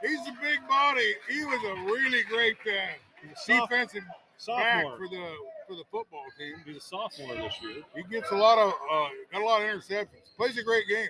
[0.01, 1.15] He's a big body.
[1.29, 4.97] He was a really great uh, a defensive back sophomore.
[4.99, 5.29] for the
[5.67, 6.55] for the football team.
[6.65, 7.83] He's a sophomore this year.
[7.93, 10.23] He gets a lot of uh, got a lot of interceptions.
[10.37, 11.09] Plays a great game.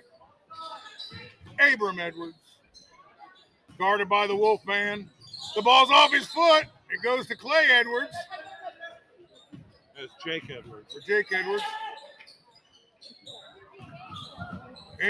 [1.60, 2.34] Abram Edwards,
[3.78, 5.08] guarded by the Wolfman.
[5.56, 6.66] The ball's off his foot.
[6.90, 8.14] It goes to Clay Edwards
[9.96, 10.94] That's Jake Edwards.
[10.94, 11.64] for Jake Edwards.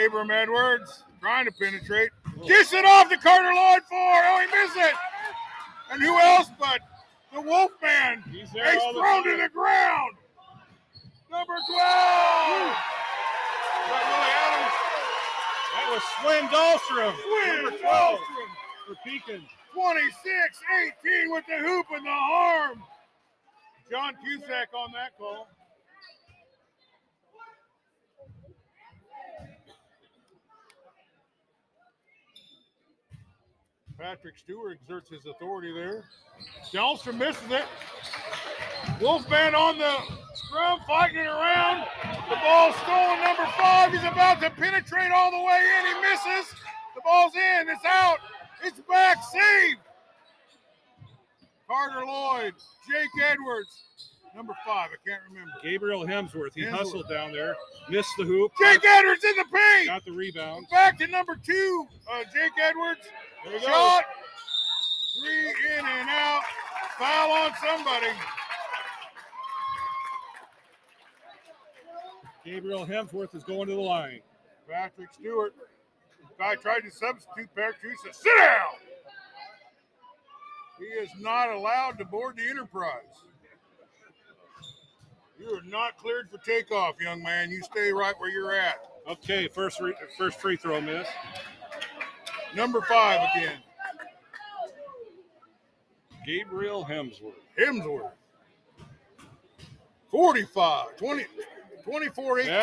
[0.05, 2.09] Abram Edwards trying to penetrate.
[2.45, 3.95] Dish it off to Carter Lloyd for.
[3.95, 4.95] Oh, he missed it.
[5.91, 6.81] And who else but
[7.33, 8.23] the Wolfman?
[8.31, 9.37] He's there He's the thrown time.
[9.37, 10.15] to the ground.
[11.31, 12.75] Number 12.
[13.87, 14.75] That Willie Adams?
[15.73, 17.15] That was Swin Dahlstrom.
[17.15, 18.87] Win Number 12 Dahlstrom.
[18.87, 19.41] for Pekin.
[19.73, 20.59] 26
[21.03, 22.83] 18 with the hoop and the arm.
[23.89, 25.47] John Cusack on that call.
[33.97, 36.03] Patrick Stewart exerts his authority there.
[36.71, 37.65] Dahlstrom misses it.
[39.01, 39.95] Wolfman on the
[40.35, 41.83] scrum, fighting it around.
[42.29, 43.91] The ball stolen, number five.
[43.91, 45.85] He's about to penetrate all the way in.
[45.87, 46.53] He misses.
[46.93, 47.69] The ball's in.
[47.69, 48.19] It's out.
[48.63, 49.17] It's back.
[49.31, 49.77] Save.
[51.67, 52.53] Carter Lloyd,
[52.89, 53.83] Jake Edwards,
[54.33, 54.89] number five.
[54.91, 55.51] I can't remember.
[55.61, 56.53] Gabriel Hemsworth.
[56.55, 56.71] He Hemsworth.
[56.71, 57.57] hustled down there,
[57.89, 59.87] missed the hoop, Jake Edwards in the paint.
[59.87, 60.65] got the rebound.
[60.71, 63.01] Back to number two, uh, Jake Edwards.
[63.43, 63.99] There we go.
[65.19, 66.41] Three in and out.
[66.97, 68.07] Foul on somebody.
[72.45, 74.21] Gabriel Hemsworth is going to the line.
[74.69, 75.53] Patrick Stewart.
[76.37, 77.97] Guy tried to substitute Patrick.
[78.03, 78.75] Said, sit down.
[80.79, 82.91] He is not allowed to board the Enterprise.
[85.39, 87.51] You are not cleared for takeoff, young man.
[87.51, 88.77] You stay right where you're at.
[89.07, 91.07] Okay, first re- first free throw miss.
[92.55, 93.59] Number five again,
[96.25, 97.33] Gabriel Hemsworth.
[97.59, 98.11] Hemsworth.
[100.09, 101.25] 45, 20,
[101.83, 102.53] 24 18.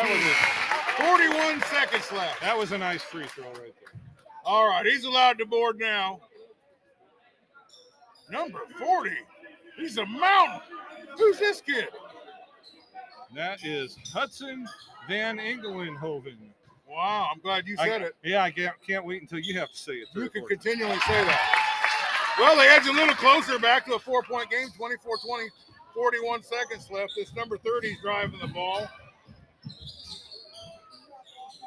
[0.97, 2.41] That was 41 seconds left.
[2.41, 4.01] that was a nice free throw right there.
[4.45, 6.19] All right, he's allowed to board now.
[8.29, 9.11] Number 40.
[9.77, 10.61] He's a mountain.
[11.17, 11.87] Who's this kid?
[13.35, 14.67] That is Hudson
[15.07, 16.37] Van Engelenhoven.
[16.87, 18.15] Wow, I'm glad you said I, it.
[18.23, 20.07] Yeah, I can't, can't wait until you have to say it.
[20.15, 22.35] You can continually say that.
[22.39, 25.49] Well, they edge a little closer back to a four point game, 24 20,
[25.93, 27.13] 41 seconds left.
[27.17, 28.87] This number 30 is driving the ball.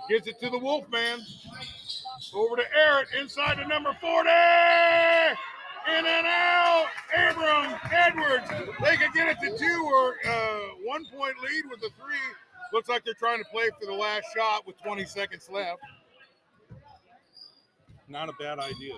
[0.09, 1.21] Gives it to the Wolfman.
[2.35, 4.29] Over to Eric inside to number 40.
[5.89, 6.87] In and out.
[7.17, 8.49] Abram Edwards.
[8.83, 12.17] They could get it to two or uh, one point lead with the three.
[12.73, 15.81] Looks like they're trying to play for the last shot with 20 seconds left.
[18.09, 18.95] Not a bad idea.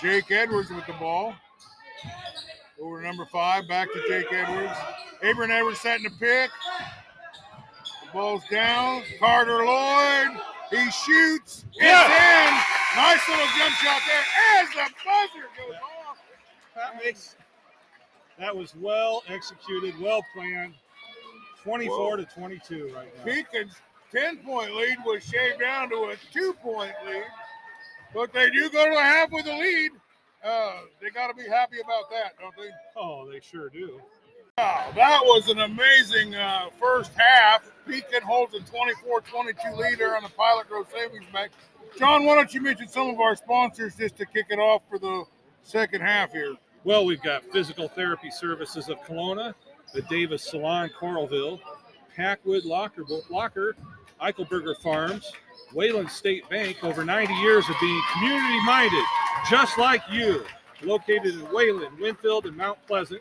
[0.00, 1.34] Jake Edwards with the ball.
[2.80, 4.78] Over number five, back to Jake Edwards.
[5.22, 6.50] Abram Edwards setting the pick.
[8.16, 9.02] Ball's down.
[9.20, 10.38] Carter Lloyd.
[10.70, 11.66] He shoots.
[11.74, 12.54] It's in.
[12.96, 14.24] Nice little jump shot there
[14.56, 15.76] as the buzzer goes
[16.08, 16.16] off.
[16.74, 17.36] That makes
[18.38, 20.72] that was well executed, well planned.
[21.62, 22.16] 24 Whoa.
[22.16, 23.24] to 22 right now.
[23.24, 23.74] Pekin's
[24.12, 27.22] 10 point lead was shaved down to a two point lead.
[28.14, 29.90] But they do go to the half with a lead.
[30.42, 32.70] Uh, they got to be happy about that, don't they?
[32.96, 34.00] Oh, they sure do.
[34.58, 37.70] Wow, that was an amazing uh, first half.
[37.86, 41.52] Pekin holds a 24-22 lead there on the Pilot Grove Savings Bank.
[41.98, 44.98] John, why don't you mention some of our sponsors just to kick it off for
[44.98, 45.24] the
[45.62, 46.54] second half here?
[46.84, 49.52] Well, we've got Physical Therapy Services of Kalona,
[49.92, 51.60] the Davis Salon, Coralville,
[52.16, 53.76] Packwood Locker, Locker,
[54.22, 55.30] Eichelberger Farms,
[55.74, 59.04] Wayland State Bank, over 90 years of being community minded,
[59.50, 60.46] just like you,
[60.82, 63.20] located in Wayland, Winfield, and Mount Pleasant.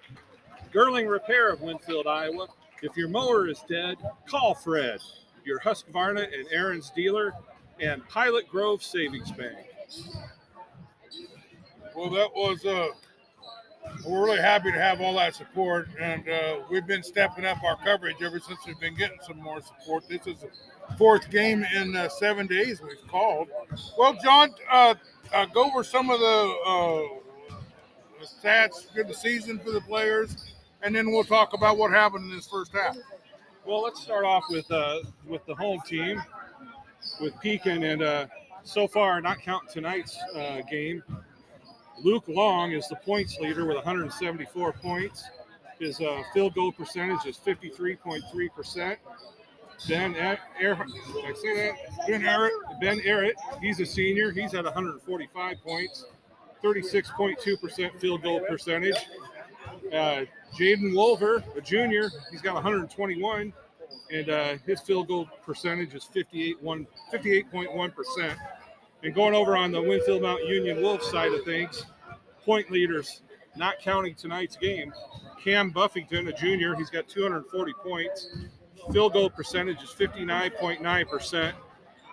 [0.75, 2.47] Girling Repair of Winfield, Iowa.
[2.81, 4.99] If your mower is dead, call Fred,
[5.45, 7.31] your Husqvarna and Ariens dealer,
[7.79, 9.55] and Pilot Grove Savings Bank.
[11.95, 12.89] Well, that was uh,
[14.05, 17.77] we're really happy to have all that support, and uh, we've been stepping up our
[17.77, 20.03] coverage ever since we've been getting some more support.
[20.09, 23.47] This is the fourth game in uh, seven days we've called.
[23.97, 24.95] Well, John, uh,
[25.33, 27.55] uh, go over some of the, uh,
[28.19, 30.54] the stats for the season for the players,
[30.85, 32.95] and then we'll talk about what happened in this first half.
[33.65, 36.21] Well, let's start off with uh, with the home team,
[37.19, 38.27] with Pekin, and uh,
[38.63, 41.03] so far, not counting tonight's uh, game,
[42.03, 45.23] Luke Long is the points leader with 174 points.
[45.79, 48.21] His uh, field goal percentage is 53.3
[48.55, 48.99] percent.
[49.89, 52.07] Ben Er, I say that?
[52.07, 52.51] Ben Errett.
[52.79, 53.33] Ben Errett.
[53.59, 54.31] He's a senior.
[54.31, 56.05] He's at 145 points,
[56.63, 58.95] 36.2 percent field goal percentage.
[59.91, 60.21] Uh,
[60.57, 63.53] Jaden Wolver, a junior, he's got 121,
[64.11, 68.39] and uh, his field goal percentage is 58 one, 58.1 percent.
[69.03, 71.85] And going over on the Winfield Mount Union Wolf side of things,
[72.43, 73.21] point leaders,
[73.55, 74.93] not counting tonight's game,
[75.43, 78.29] Cam Buffington, a junior, he's got 240 points.
[78.91, 81.55] Field goal percentage is 59.9 percent.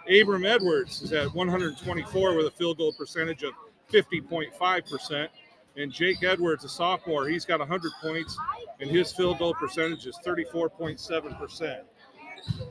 [0.09, 3.53] Abram Edwards is at 124 with a field goal percentage of
[3.93, 5.31] 50.5 percent.
[5.77, 8.37] And Jake Edwards, a sophomore, he's got 100 points,
[8.81, 11.85] and his field goal percentage is 34.7 percent.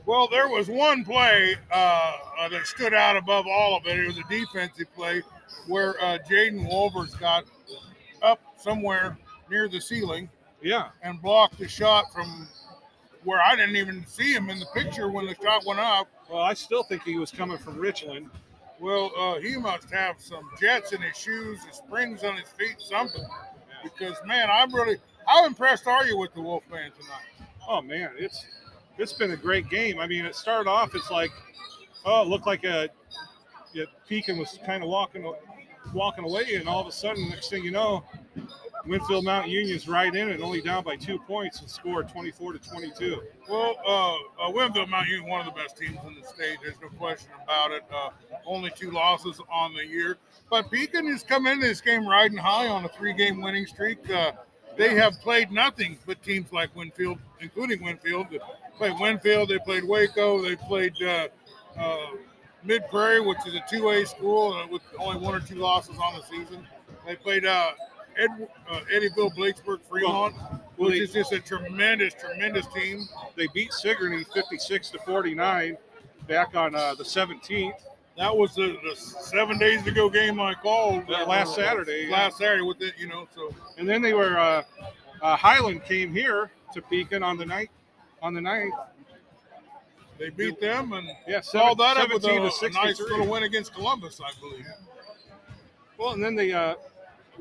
[0.06, 3.98] Well, there was one play uh, uh, that stood out above all of it.
[3.98, 5.22] It was a defensive play
[5.66, 7.44] where uh, Jaden Wolvers got
[8.20, 9.16] up somewhere
[9.50, 10.28] near the ceiling
[10.60, 12.46] Yeah, and blocked the shot from
[13.24, 16.08] where I didn't even see him in the picture when the shot went up.
[16.30, 18.28] well, I still think he was coming from Richland.
[18.82, 22.74] Well, uh, he must have some jets in his shoes, his springs on his feet,
[22.80, 23.24] something.
[23.84, 27.48] Because man, I'm really how impressed are you with the Wolfman tonight?
[27.68, 28.44] Oh man, it's
[28.98, 30.00] it's been a great game.
[30.00, 30.96] I mean, it started off.
[30.96, 31.30] It's like,
[32.04, 32.88] oh, it looked like a
[33.72, 35.32] yeah, Pekin was kind of walking
[35.94, 38.04] walking away, and all of a sudden, next thing you know,
[38.86, 42.58] Winfield Mount Union's right in it, only down by two points, and scored 24 to
[42.58, 43.22] 22.
[43.48, 46.58] Well, uh, uh, Winfield Mount Union, one of the best teams in the state.
[46.62, 47.84] There's no question about it.
[47.92, 48.10] Uh,
[48.46, 50.18] only two losses on the year.
[50.50, 54.08] But Pekin has come into this game riding high on a three game winning streak.
[54.10, 54.32] Uh,
[54.76, 58.26] they have played nothing but teams like Winfield, including Winfield.
[58.30, 58.40] They
[58.76, 61.28] played Winfield, they played Waco, they played uh,
[61.78, 62.06] uh,
[62.64, 66.22] Mid Prairie, which is a 2A school with only one or two losses on the
[66.22, 66.66] season.
[67.06, 67.72] They played uh,
[68.18, 73.06] Ed, uh, Eddyville, Blakesburg, Fremont, Well, which they- is just a tremendous, tremendous team.
[73.36, 75.76] They beat Sigourney 56 to 49
[76.28, 77.72] back on uh, the 17th.
[78.18, 82.08] That was the, the seven days ago game I called Uh, last Saturday.
[82.10, 83.26] Last Saturday with it, you know.
[83.34, 84.62] So And then they were uh,
[85.22, 87.70] uh, Highland came here to Pekin on the night
[88.20, 88.74] on the ninth.
[90.18, 93.26] they beat them and Yeah, followed that up with a, 17 to a nice little
[93.26, 94.66] win against Columbus, I believe.
[95.98, 96.74] Well, and then they uh,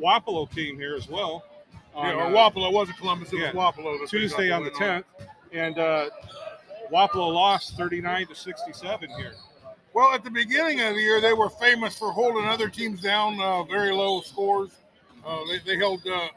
[0.01, 1.45] Wapello came here as well.
[1.93, 3.53] on, yeah, or uh, Wapello it wasn't Columbus, it yeah.
[3.53, 4.09] was Wapello.
[4.09, 5.03] Tuesday on the win 10th,
[5.51, 6.09] and uh,
[6.91, 9.33] Wapello lost 39 to 67 here.
[9.93, 13.39] Well, at the beginning of the year, they were famous for holding other teams down
[13.41, 14.71] uh, very low scores.
[15.25, 16.29] Uh, they, they held uh, uh,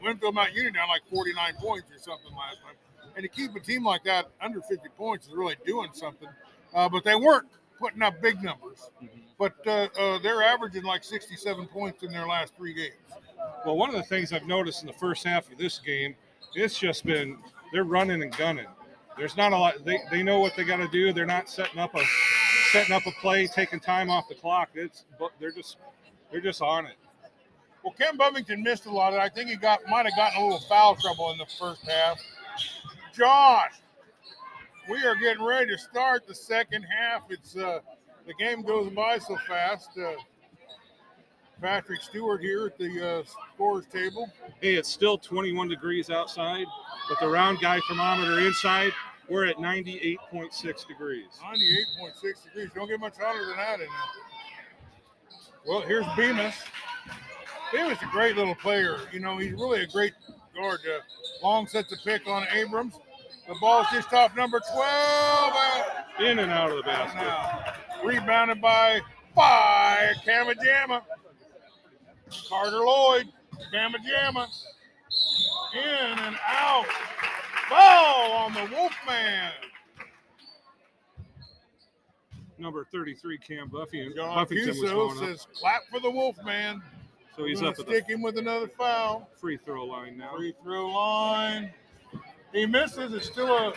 [0.00, 2.74] Winfield Mount Union down like 49 points or something last time.
[3.16, 6.28] And to keep a team like that under 50 points is really doing something.
[6.72, 7.48] Uh, but they weren't
[7.80, 8.90] putting up big numbers.
[9.38, 12.94] But uh, uh, they're averaging like 67 points in their last three games.
[13.64, 16.16] Well, one of the things I've noticed in the first half of this game,
[16.54, 17.38] it's just been
[17.72, 18.66] they're running and gunning.
[19.16, 19.84] There's not a lot.
[19.84, 21.12] They, they know what they got to do.
[21.12, 22.02] They're not setting up a
[22.72, 24.70] setting up a play, taking time off the clock.
[24.74, 25.76] It's but they're just
[26.30, 26.96] they're just on it.
[27.82, 29.14] Well, Cam Buffington missed a lot.
[29.14, 32.20] I think he got might have gotten a little foul trouble in the first half.
[33.12, 33.72] Josh,
[34.88, 37.22] we are getting ready to start the second half.
[37.30, 37.80] It's uh,
[38.28, 39.88] the game goes by so fast.
[39.98, 40.12] Uh,
[41.60, 43.22] Patrick Stewart here at the uh,
[43.54, 44.30] scores table.
[44.60, 46.66] Hey, it's still 21 degrees outside,
[47.08, 48.92] but the round guy thermometer inside,
[49.28, 51.26] we're at 98.6 degrees.
[51.42, 52.68] 98.6 degrees.
[52.74, 53.88] Don't get much hotter than that in there.
[55.66, 56.54] Well, here's Bemis.
[57.72, 58.98] Bemis is a great little player.
[59.10, 60.12] You know, he's really a great
[60.54, 60.80] guard.
[60.86, 61.00] Uh,
[61.42, 62.94] long sets of pick on Abrams.
[63.48, 64.82] The ball's just off number 12.
[65.56, 65.82] Uh,
[66.20, 67.74] In and out of the basket.
[68.04, 69.00] rebounded by
[69.34, 71.00] by Kamajama.
[72.48, 73.28] Carter Lloyd.
[73.72, 74.46] Kamajama.
[75.74, 76.86] In and out.
[77.70, 79.52] Foul on the Wolfman.
[82.58, 84.00] Number 33, Cam Buffy.
[84.00, 85.24] And John Buffington Cuso going up.
[85.24, 86.82] says, clap for the Wolfman.
[87.36, 89.30] So he's up at the stick him with another foul.
[89.36, 90.34] free throw line now.
[90.36, 91.72] Free throw line.
[92.52, 93.12] He misses.
[93.12, 93.72] It's still a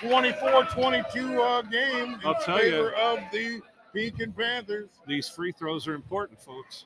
[0.00, 3.12] 24-22 uh, game in I'll tell favor ya.
[3.12, 3.60] of the
[3.94, 4.88] Pekin Panthers.
[5.06, 6.84] These free throws are important, folks.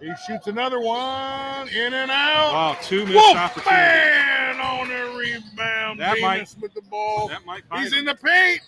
[0.00, 2.52] He shoots another one in and out.
[2.52, 3.70] Wow, two missed opportunities.
[3.70, 6.00] Wolfman on the rebound.
[6.00, 7.28] That might- Bemis with the ball.
[7.28, 8.00] That might He's him.
[8.00, 8.60] in the paint.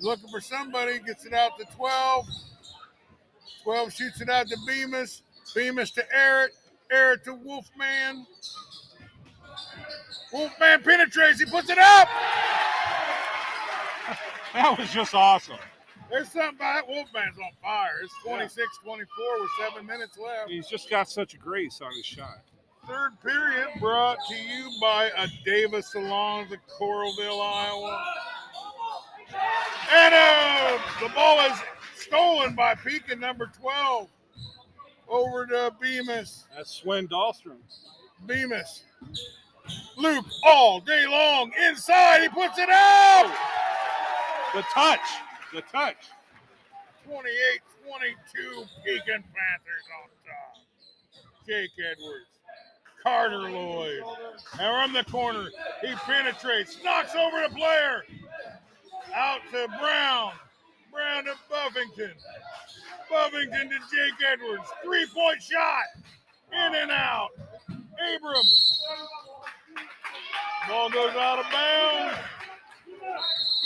[0.00, 0.98] Looking for somebody.
[0.98, 2.26] Gets it out to 12.
[3.62, 5.22] 12 shoots it out to Bemis.
[5.54, 6.52] Bemis to Eric.
[6.90, 8.26] Eric to Wolfman.
[10.34, 11.38] Wolfman penetrates.
[11.38, 12.08] He puts it up.
[14.52, 15.56] That was just awesome.
[16.08, 18.02] There's something about that Wolfman's on fire.
[18.04, 20.48] It's 26 24 with seven minutes left.
[20.48, 22.38] He's just got such a grace on his shot.
[22.86, 28.04] Third period brought to you by a Davis Salons of Coralville, Iowa.
[29.92, 31.58] And uh, the ball is
[31.96, 34.08] stolen by Pekin, number 12.
[35.08, 36.44] Over to Bemis.
[36.56, 37.56] That's Sven Dahlstrom.
[38.24, 38.84] Bemis.
[39.96, 42.22] Luke all day long inside.
[42.22, 43.32] He puts it out.
[44.54, 45.00] The touch.
[45.52, 45.96] The touch.
[47.06, 50.56] 28 22 Pekin Panthers on top.
[51.46, 52.26] Jake Edwards.
[53.02, 54.02] Carter Lloyd.
[54.56, 55.50] Now from the corner.
[55.82, 58.04] He penetrates, knocks over the player.
[59.14, 60.32] Out to Brown.
[60.90, 62.14] Brown to Buffington.
[63.10, 64.64] Buffington to Jake Edwards.
[64.82, 65.84] Three point shot.
[66.52, 67.28] In and out.
[68.14, 68.80] Abrams.
[70.68, 72.18] Ball goes out of bounds.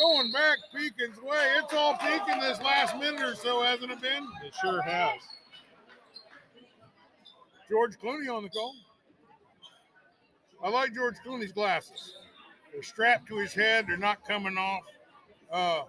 [0.00, 1.54] Going back Pekin's way.
[1.58, 4.26] It's all Pekin this last minute or so, hasn't it been?
[4.44, 5.20] It sure has.
[7.68, 8.74] George Clooney on the call.
[10.62, 12.14] I like George Clooney's glasses.
[12.72, 13.86] They're strapped to his head.
[13.88, 14.82] They're not coming off.
[15.52, 15.82] Uh,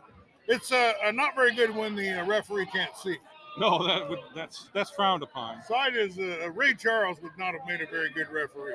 [0.47, 3.17] it's uh, uh, not very good when the uh, referee can't see.
[3.59, 5.61] No, that would that's that's frowned upon.
[5.63, 8.74] Side is uh, Ray Charles would not have made a very good referee.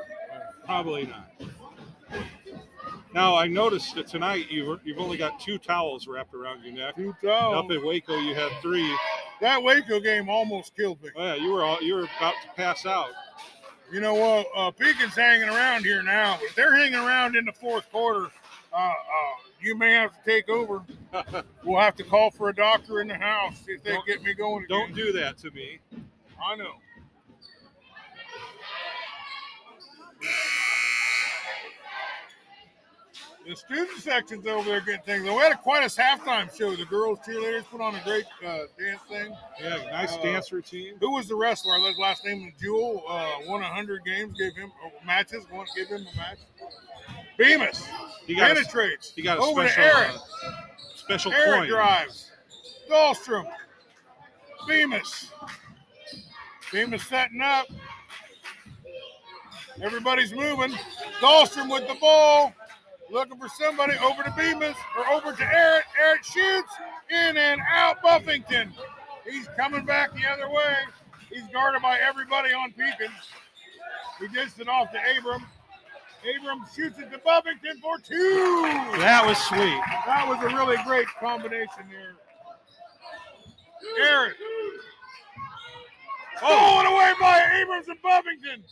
[0.66, 1.30] Probably not.
[3.12, 6.96] Now I noticed that tonight you you've only got two towels wrapped around your neck.
[6.96, 7.64] Two towels.
[7.64, 8.92] Up in Waco, you had three.
[9.40, 11.10] That Waco game almost killed me.
[11.16, 13.10] Oh, yeah, you were all, you were about to pass out.
[13.92, 14.46] You know what?
[14.56, 16.38] Uh, Pekin's hanging around here now.
[16.40, 18.28] If they're hanging around in the fourth quarter,
[18.72, 18.92] uh, uh,
[19.60, 20.82] you may have to take over.
[21.62, 24.34] We'll have to call for a doctor in the house if they Don't- get me
[24.34, 24.78] going again.
[24.80, 25.78] Don't do that to me.
[26.44, 26.72] I know.
[33.46, 35.22] The student section's over there getting things.
[35.24, 36.74] We had a quite a halftime show.
[36.74, 39.36] The girls cheerleaders put on a great uh, dance thing.
[39.62, 40.94] Yeah, nice Uh, dance routine.
[41.00, 41.76] Who was the wrestler?
[41.86, 43.02] His last name was Jewel.
[43.06, 44.32] Uh, won hundred games.
[44.38, 45.44] Gave him uh, matches.
[45.52, 46.38] Won, gave him a match.
[47.36, 47.86] Bemis
[48.26, 49.12] He got a, penetrates.
[49.14, 50.10] he got a over special to Eric.
[50.14, 50.50] uh,
[50.94, 51.68] special Eric coin.
[51.68, 52.30] drives.
[52.90, 53.46] Dahlstrom.
[54.66, 55.30] Bemis.
[56.72, 57.66] Bemis setting up.
[59.82, 60.72] Everybody's moving.
[61.20, 62.54] Dahlstrom with the ball.
[63.10, 65.84] Looking for somebody over to Bemis or over to Eric.
[66.00, 66.72] Eric shoots
[67.10, 68.72] in and out Buffington.
[69.28, 70.74] He's coming back the other way.
[71.30, 73.12] He's guarded by everybody on Pekin.
[74.20, 75.44] He dished it off to Abram.
[76.22, 78.62] Abram shoots it to Buffington for two.
[78.98, 79.80] That was sweet.
[80.06, 82.14] That was a really great combination there.
[84.00, 84.34] Eric.
[86.42, 86.80] Oh.
[86.80, 88.64] Stolen away by Abrams and Buffington.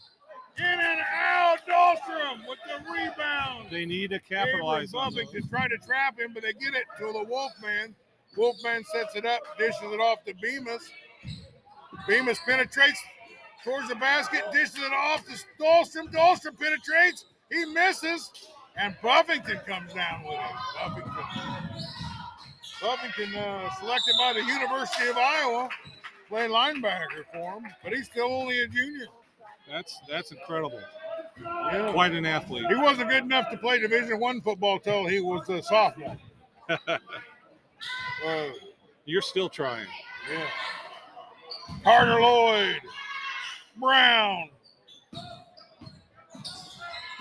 [0.58, 3.68] In and out, Dahlstrom with the rebound.
[3.70, 5.24] They need to capitalize on those.
[5.24, 7.94] Buffington try to trap him, but they get it to the Wolfman.
[8.36, 10.90] Wolfman sets it up, dishes it off to Bemis.
[12.06, 13.00] Bemis penetrates
[13.64, 15.32] towards the basket, dishes it off to
[15.62, 16.12] Dahlstrom.
[16.12, 18.30] Dahlstrom penetrates, he misses,
[18.76, 20.40] and Buffington comes down with it.
[20.78, 21.12] Buffington.
[22.82, 25.68] Buffington uh, selected by the University of Iowa,
[26.28, 29.06] play linebacker for him, but he's still only a junior.
[29.70, 30.80] That's that's incredible.
[31.40, 31.90] Yeah.
[31.92, 32.66] Quite an athlete.
[32.68, 36.16] He wasn't good enough to play Division One football till he was a sophomore.
[38.24, 38.50] Uh,
[39.04, 39.88] You're still trying.
[40.32, 40.46] yeah.
[41.82, 42.80] Carter Lloyd,
[43.80, 44.48] Brown,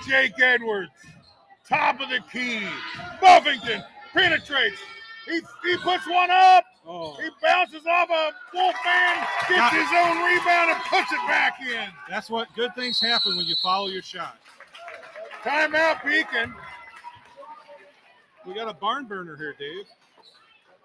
[0.08, 0.92] Jake Edwards,
[1.68, 2.62] top of the key.
[3.20, 3.82] Buffington
[4.14, 4.78] penetrates.
[5.26, 6.66] He, he puts one up.
[6.86, 11.62] Oh, He bounces off a Wolfman, gets Got- his own rebound, and puts it back
[11.62, 11.90] in.
[12.10, 14.38] that's what good things happen when you follow your shot.
[15.44, 16.54] Timeout, Pekin.
[18.46, 19.86] We got a barn burner here, Dave.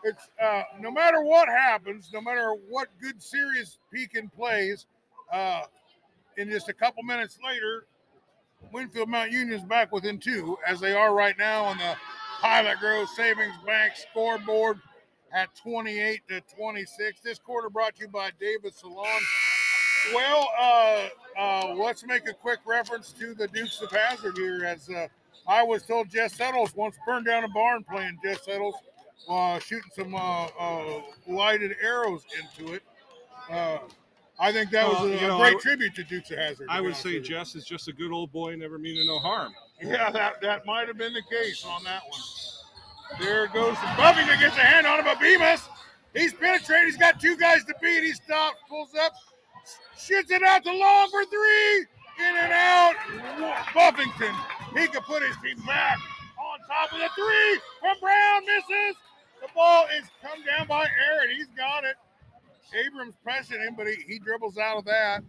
[0.05, 4.87] It's uh, no matter what happens, no matter what good series Pekin plays,
[5.33, 5.63] uh,
[6.37, 7.87] in just a couple minutes later,
[8.73, 11.97] Winfield Mount Union's back within two, as they are right now on the
[12.41, 14.79] Pilot Grove Savings Bank scoreboard
[15.33, 17.21] at 28 to 26.
[17.21, 19.21] This quarter brought to you by David Salon.
[20.15, 21.09] Well, uh,
[21.39, 25.09] uh, let's make a quick reference to the Dukes of Hazzard here, as uh,
[25.49, 28.75] I was told Jess Settles once burned down a barn playing Jess Settles
[29.29, 32.83] uh, shooting some uh, uh, lighted arrows into it.
[33.51, 33.79] Uh,
[34.39, 36.67] I think that was a, you a know, great w- tribute to Dukes of Hazzard.
[36.69, 37.21] I would say.
[37.21, 39.53] Jess is just a good old boy, never meaning no harm.
[39.83, 42.21] Yeah, that, that might have been the case on that one.
[43.21, 45.63] There goes Buffington gets a hand on him, but Bemis,
[46.15, 46.87] he's penetrated.
[46.87, 48.03] He's got two guys to beat.
[48.03, 49.13] He stops, pulls up,
[49.99, 51.87] shoots it out to long for three.
[52.19, 52.95] In and out.
[53.75, 54.35] Buffington,
[54.75, 55.99] he could put his team back
[56.41, 58.43] on top of the three from Brown.
[58.47, 58.97] Misses.
[59.43, 61.37] The ball is come down by Aaron.
[61.37, 61.97] He's got it.
[62.75, 65.23] Abrams pressing him, but he, he dribbles out of that.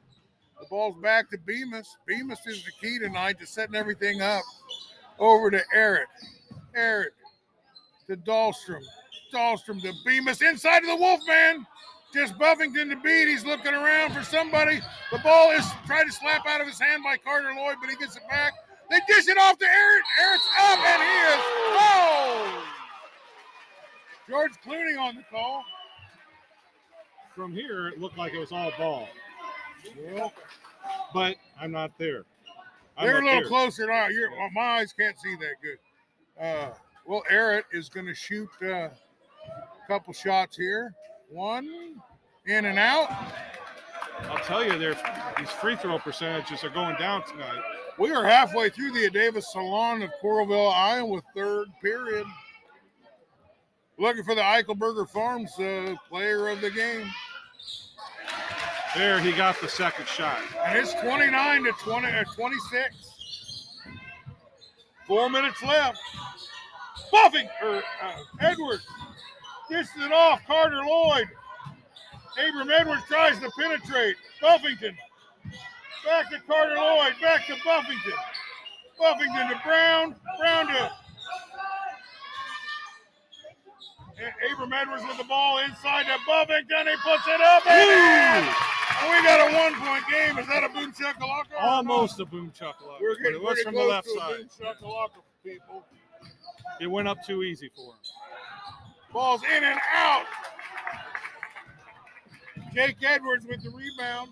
[0.59, 1.97] The ball's back to Bemis.
[2.07, 4.43] Bemis is the key tonight to setting everything up.
[5.19, 6.07] Over to Eric.
[6.73, 7.13] Eric
[8.07, 8.83] to Dahlstrom.
[9.33, 11.65] Dahlstrom to Bemis inside of the Wolfman.
[12.13, 13.27] Just Buffington to beat.
[13.27, 14.79] He's looking around for somebody.
[15.11, 17.95] The ball is tried to slap out of his hand by Carter Lloyd, but he
[17.97, 18.53] gets it back.
[18.89, 20.03] They dish it off to Eric.
[20.23, 22.63] Eric's up, and he is fouled.
[24.29, 25.63] George Clooney on the call.
[27.35, 29.07] From here, it looked like it was all ball,
[30.11, 30.33] Well,
[31.13, 32.23] but I'm not there.
[32.97, 33.47] I'm They're a little here.
[33.47, 33.83] closer.
[34.09, 35.77] Your my eyes can't see that good.
[36.43, 36.69] Uh,
[37.07, 38.91] well, Eric is going to shoot uh, a
[39.87, 40.93] couple shots here.
[41.29, 41.95] One
[42.45, 43.09] in and out.
[44.29, 47.61] I'll tell you, these free throw percentages are going down tonight.
[47.97, 52.25] We are halfway through the Davis Salon of Coralville, Iowa, third period.
[53.97, 57.09] Looking for the Eichelberger Farms uh, player of the game.
[58.95, 60.39] There, he got the second shot.
[60.65, 62.95] And it's 29 to 20, uh, 26.
[65.07, 65.99] Four minutes left.
[67.13, 68.85] Buffing, or uh, Edwards
[69.69, 70.41] dishes it off.
[70.47, 71.27] Carter Lloyd.
[72.37, 74.15] Abram Edwards tries to penetrate.
[74.41, 74.95] Buffington.
[76.05, 77.13] Back to Carter Lloyd.
[77.21, 78.13] Back to Buffington.
[78.99, 80.15] Buffington to Brown.
[80.39, 80.91] Brown to
[84.51, 86.87] Abram Edwards with the ball inside to Buffington.
[86.87, 87.65] He puts it up.
[87.67, 88.53] And in.
[88.99, 90.37] And we got a one point game.
[90.39, 90.93] Is that a boom
[91.59, 92.95] Almost a boom chuckle.
[92.99, 94.49] We're but it was from the left side.
[94.59, 95.09] boom
[95.43, 95.85] people.
[96.79, 97.99] It went up too easy for him.
[99.11, 100.25] Ball's in and out.
[102.73, 104.29] Jake Edwards with the rebound.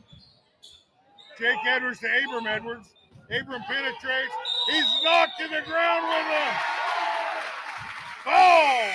[1.40, 2.94] Jake Edwards to Abram Edwards.
[3.32, 4.32] Abram penetrates.
[4.70, 6.54] He's knocked to the ground with a
[8.24, 8.90] foul.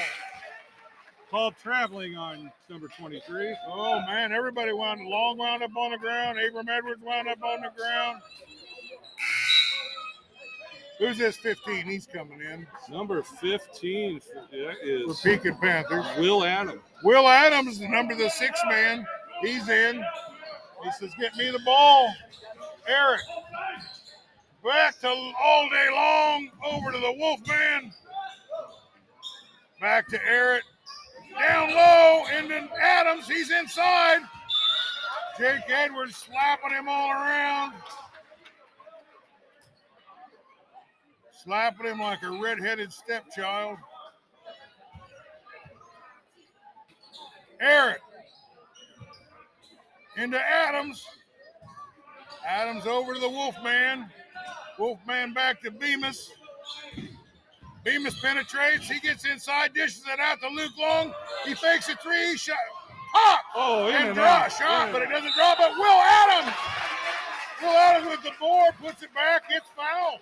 [1.31, 3.57] Called traveling on number 23.
[3.69, 6.39] Oh man, everybody wound long wound up on the ground.
[6.39, 8.21] Abram Edwards wound up on the ground.
[11.01, 11.87] Who's this 15?
[11.87, 16.05] He's coming in Number 15 for- that for Pekin Panthers.
[16.19, 16.83] Will Adams.
[17.03, 19.07] Will Adams, the number the six man,
[19.41, 20.05] he's in.
[20.85, 22.13] He says, "Get me the ball."
[22.87, 23.23] Eric,
[24.63, 27.93] back to all day long, over to the Wolfman.
[29.81, 30.65] Back to Eric,
[31.39, 33.27] down low, into Adams.
[33.27, 34.21] He's inside.
[35.39, 37.73] Jake Edwards slapping him all around,
[41.45, 43.79] slapping him like a red-headed stepchild.
[47.61, 48.01] Eric
[50.17, 51.05] into Adams.
[52.47, 54.07] Adams over to the Wolfman.
[54.79, 56.31] Wolfman back to Bemis.
[57.85, 58.89] Bemis penetrates.
[58.89, 61.13] He gets inside, dishes it out to Luke Long.
[61.45, 62.57] He fakes a three shot.
[63.13, 63.41] Pop!
[63.57, 64.53] Oh, and and draw out.
[64.53, 65.55] shot, In but it doesn't draw.
[65.57, 66.57] But Will Adams.
[67.61, 69.43] Will Adams with the board puts it back.
[69.51, 70.21] It's foul.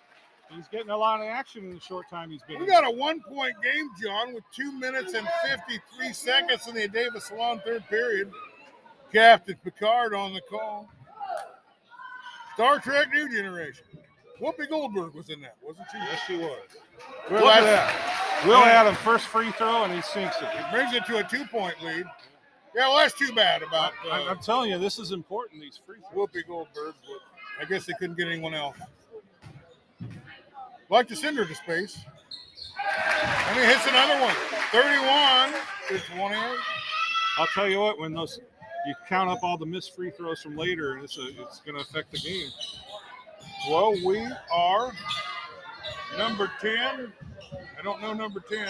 [0.50, 2.58] He's getting a lot of action in the short time he's been.
[2.58, 2.70] We in.
[2.70, 7.26] got a one point game, John, with two minutes and 53 seconds in the Davis
[7.26, 8.30] Salon third period.
[9.12, 10.88] Captain Picard on the call.
[12.54, 13.84] Star Trek New Generation.
[14.40, 15.98] Whoopi Goldberg was in that, wasn't she?
[15.98, 16.58] Yes, she was.
[17.30, 18.44] Well, Look at that.
[18.46, 20.48] Will Adam first free throw and he sinks it.
[20.54, 22.04] It brings it to a two point lead.
[22.74, 25.60] Yeah, well, that's too bad about I- uh, I'm telling you, this is important.
[25.62, 26.28] These free throws.
[26.28, 26.94] Whoopi Goldberg.
[27.06, 27.20] But
[27.60, 28.76] I guess they couldn't get anyone else.
[30.90, 31.98] Like to send her to space.
[33.48, 34.34] And he hits another one.
[34.72, 35.52] 31
[35.88, 36.58] to 28.
[37.38, 38.40] I'll tell you what, when those
[38.86, 41.82] you count up all the missed free throws from later, it's a, it's going to
[41.82, 42.50] affect the game.
[43.68, 44.92] Well, we are
[46.16, 47.12] number 10.
[47.78, 48.66] I don't know number 10.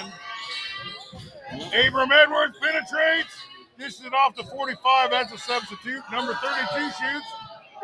[1.86, 3.36] Abram Edwards penetrates.
[3.78, 6.02] Dishes it off to 45 as a substitute.
[6.10, 7.26] Number 32 shoots.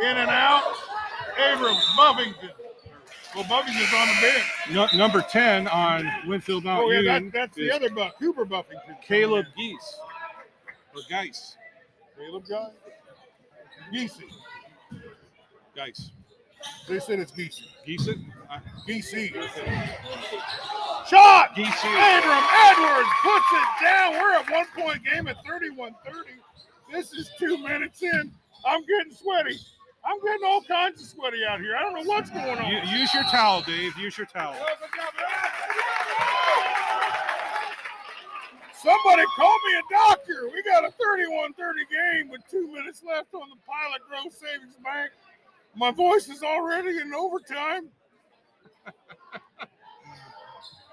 [0.00, 0.74] In and out.
[1.38, 2.50] Abrams, Buffington.
[3.34, 4.92] Well, Buffington's on the bench.
[4.92, 8.44] Nu- number 10 on Winfield Mount Oh, yeah, Union that, that's the other Buff, Cooper
[8.44, 8.96] Buffington.
[9.06, 9.98] Caleb Geese.
[10.94, 11.56] Or Geis.
[12.16, 12.68] Caleb guy?
[13.92, 14.30] Geesey.
[15.74, 16.10] Geis.
[16.88, 17.32] They said it's.
[17.32, 18.18] Geese it?
[18.50, 18.58] Uh,
[21.06, 21.54] Shot!
[21.54, 24.12] Geese Abram Edwards puts it down.
[24.14, 26.18] We're at one point game at 31 30.
[26.92, 28.32] This is two minutes in.
[28.64, 29.58] I'm getting sweaty.
[30.06, 31.76] I'm getting all kinds of sweaty out here.
[31.76, 32.70] I don't know what's going on.
[32.70, 33.96] U- use your towel, Dave.
[33.96, 34.54] Use your towel.
[38.82, 40.50] Somebody call me a doctor.
[40.52, 44.76] We got a 31 30 game with two minutes left on the Pilot Grove Savings
[44.84, 45.10] Bank.
[45.74, 47.88] My voice is already in overtime.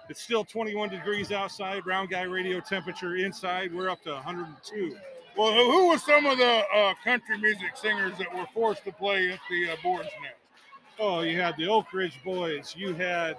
[0.10, 1.86] It's still 21 degrees outside.
[1.86, 3.74] Round guy radio temperature inside.
[3.74, 4.98] We're up to 102.
[5.38, 9.32] Well, who were some of the uh, country music singers that were forced to play
[9.32, 10.36] at the uh, Boards Nest?
[11.00, 12.76] Oh, you had the Oak Ridge Boys.
[12.78, 13.38] You had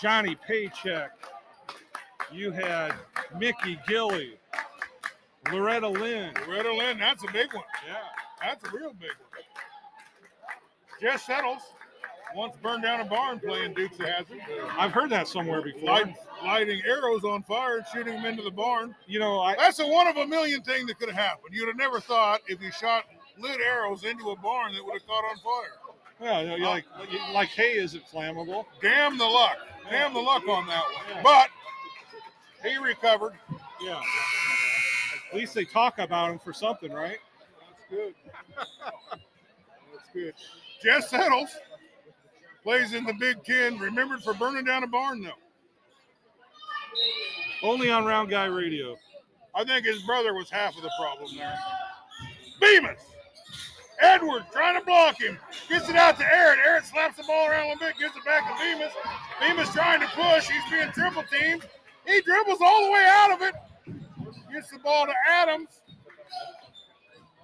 [0.00, 1.12] Johnny Paycheck.
[2.32, 2.94] You had
[3.38, 4.38] Mickey Gilley.
[5.52, 6.32] Loretta Lynn.
[6.48, 7.64] Loretta Lynn, that's a big one.
[7.86, 7.96] Yeah.
[8.40, 9.42] That's a real big one.
[11.00, 11.62] Jess Settles
[12.34, 14.38] once burned down a barn playing Dukes of Hazzard,
[14.76, 15.88] I've heard that somewhere before.
[15.88, 18.94] light, lighting arrows on fire and shooting them into the barn.
[19.06, 21.54] You know, I That's a one of a million thing that could have happened.
[21.54, 23.04] You'd have never thought if you shot
[23.38, 25.72] lit arrows into a barn that would have caught on fire.
[26.20, 26.84] yeah, you know, like
[27.32, 28.64] like hay isn't flammable.
[28.80, 29.58] Damn the luck.
[29.90, 31.22] Damn the luck on that one.
[31.22, 31.48] But
[32.62, 33.34] he recovered.
[33.82, 34.00] Yeah.
[35.30, 37.18] At least they talk about him for something, right?
[37.60, 38.14] That's good.
[39.92, 40.34] That's good.
[40.82, 41.50] Jess Settles
[42.64, 43.78] plays in the Big Ten.
[43.78, 45.30] Remembered for burning down a barn, though.
[47.62, 48.96] Only on Round Guy Radio.
[49.54, 51.56] I think his brother was half of the problem there.
[52.60, 52.98] Bemis.
[54.00, 55.38] Edwards trying to block him.
[55.68, 56.58] Gets it out to Aaron.
[56.66, 58.92] Aaron slaps the ball around a little bit, gives it back to Bemis.
[59.40, 60.50] Bemis trying to push.
[60.50, 61.66] He's being triple teamed.
[62.06, 63.54] He dribbles all the way out of it.
[64.52, 65.68] Gets the ball to Adams.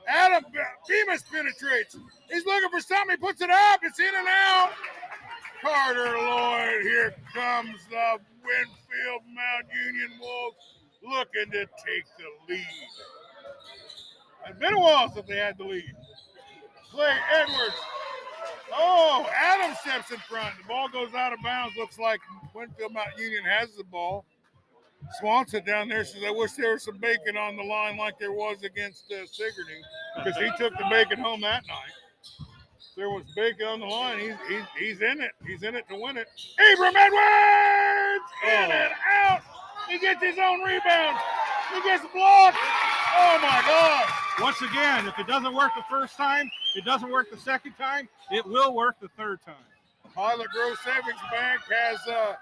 [0.08, 0.44] Adam
[0.88, 1.96] Bemis penetrates.
[2.30, 3.16] He's looking for something.
[3.16, 3.80] He puts it up.
[3.82, 4.70] It's in and out.
[5.62, 6.82] Carter Lloyd.
[6.82, 10.56] Here comes the Winfield Mount Union Wolves
[11.02, 12.66] looking to take the lead.
[14.48, 15.94] It's been a while since they had the lead.
[16.90, 17.76] Clay Edwards.
[18.72, 20.56] Oh, Adam steps in front.
[20.58, 21.76] The ball goes out of bounds.
[21.76, 22.20] Looks like
[22.54, 24.24] Winfield Mount Union has the ball.
[25.18, 28.32] Swanson down there says, I wish there was some bacon on the line like there
[28.32, 29.80] was against uh, Sigourney
[30.16, 31.92] because he took the bacon home that night.
[33.00, 34.20] There was bacon on the line.
[34.20, 35.30] He's, he's, he's in it.
[35.46, 36.28] He's in it to win it.
[36.74, 39.40] Abram Edwards in and out.
[39.88, 41.16] He gets his own rebound.
[41.72, 42.58] He gets blocked.
[42.60, 44.04] Oh my God.
[44.42, 48.06] Once again, if it doesn't work the first time, it doesn't work the second time,
[48.30, 49.54] it will work the third time.
[50.14, 52.34] Pilot Grove Savings Bank has uh,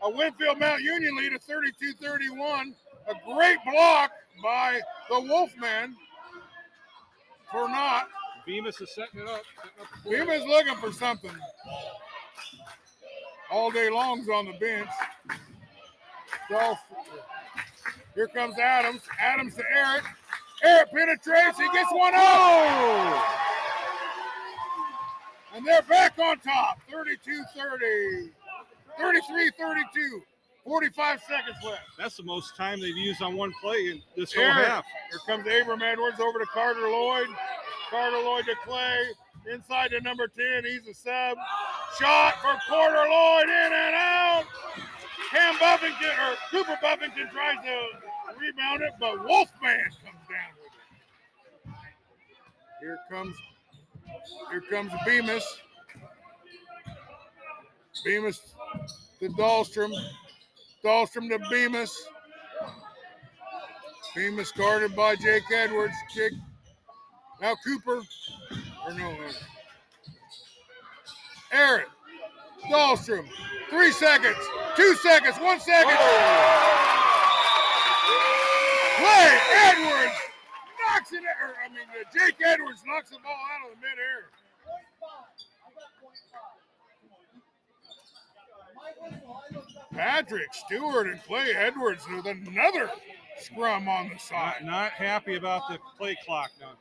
[0.00, 2.74] a Winfield Mount Union lead of 32 31.
[3.08, 4.12] A great block
[4.42, 5.94] by the Wolfman
[7.52, 8.08] for not.
[8.46, 9.42] Bemis is setting it up.
[10.04, 10.28] Setting up.
[10.28, 11.32] Bemis looking for something.
[13.50, 14.88] All day long's on the bench.
[16.50, 16.78] Dolph.
[18.14, 19.02] Here comes Adams.
[19.20, 20.04] Adams to Eric.
[20.62, 21.58] Eric penetrates.
[21.58, 23.24] He gets one up.
[25.54, 26.78] And they're back on top.
[26.90, 28.30] 32 30.
[28.98, 30.22] 33 32.
[30.66, 31.82] 45 seconds left.
[31.96, 34.84] That's the most time they've used on one play in this whole half.
[35.10, 37.28] Here comes Abram Edwards over to Carter Lloyd.
[37.88, 39.04] Carter Lloyd to Clay.
[39.50, 40.64] Inside to number 10.
[40.64, 41.38] He's a sub.
[42.00, 44.44] Shot for Carter Lloyd in and out.
[45.30, 51.76] Cam Buffington or Cooper Buffington tries to rebound it, but Wolfman comes down with it.
[52.80, 53.36] Here comes
[54.50, 55.44] here comes Bemis.
[58.04, 58.40] Bemis
[59.20, 59.92] to Dahlstrom.
[60.86, 61.90] Dahlstrom to Bemis.
[64.14, 65.96] Bemis guarded by Jake Edwards.
[66.14, 66.32] Kick.
[67.42, 68.02] Now Cooper.
[68.86, 69.16] Or no.
[71.52, 71.86] Aaron.
[72.70, 73.26] Dahlstrom.
[73.68, 74.36] Three seconds.
[74.76, 75.36] Two seconds.
[75.38, 75.98] One second.
[78.96, 80.18] Clay Edwards
[80.78, 81.24] knocks it.
[81.24, 84.30] Or, I mean, uh, Jake Edwards knocks the ball out of the midair.
[89.96, 92.90] Patrick Stewart and Clay Edwards with another
[93.38, 94.56] scrum on the side.
[94.62, 96.72] not happy about the play clock now.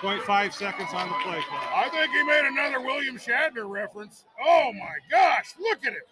[0.00, 1.72] 0.5 seconds on the play clock.
[1.74, 4.24] I think he made another William Shatner reference.
[4.42, 6.08] Oh my gosh, look at it.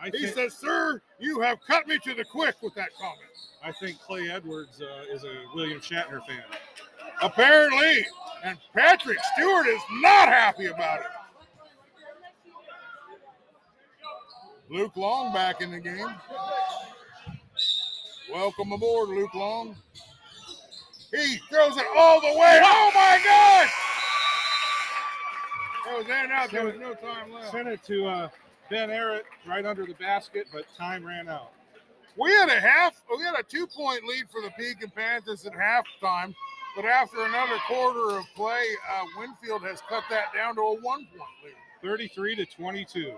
[0.00, 3.18] I He think, says, Sir, you have cut me to the quick with that comment.
[3.64, 6.42] I think Clay Edwards uh, is a William Shatner fan.
[7.22, 8.06] Apparently.
[8.44, 11.06] And Patrick Stewart is not happy about it.
[14.70, 16.08] Luke Long back in the game.
[18.32, 19.74] Welcome aboard, Luke Long.
[21.10, 22.60] He throws it all the way.
[22.62, 23.72] Oh my gosh!
[25.86, 26.50] That was in and out.
[26.50, 27.50] There was no time left.
[27.50, 28.28] Sent it to uh,
[28.68, 31.52] Ben Arrett right under the basket, but time ran out.
[32.18, 35.52] We had a half, we had a two point lead for the Pekin Panthers at
[35.52, 36.34] halftime,
[36.76, 41.06] but after another quarter of play, uh, Winfield has cut that down to a one
[41.06, 41.54] point lead.
[41.80, 43.12] 33 to 22.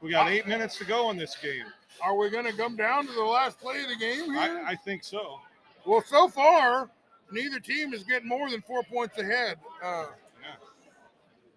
[0.00, 1.64] We got eight minutes to go in this game.
[2.02, 4.62] Are we going to come down to the last play of the game here?
[4.66, 5.40] I, I think so.
[5.84, 6.88] well, so far,
[7.32, 9.56] neither team is getting more than four points ahead.
[9.82, 10.06] Uh,
[10.40, 10.54] Yeah.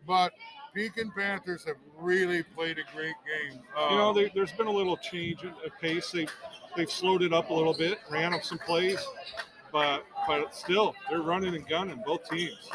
[0.08, 0.34] but
[0.74, 3.60] Pekin Panthers have really played a great game.
[3.89, 6.10] You know, Uh, there, there's been a little change in pace.
[6.12, 6.28] They
[6.76, 9.00] they've slowed it up a little bit, ran up some plays,
[9.72, 12.70] but but still they're running and gunning both teams.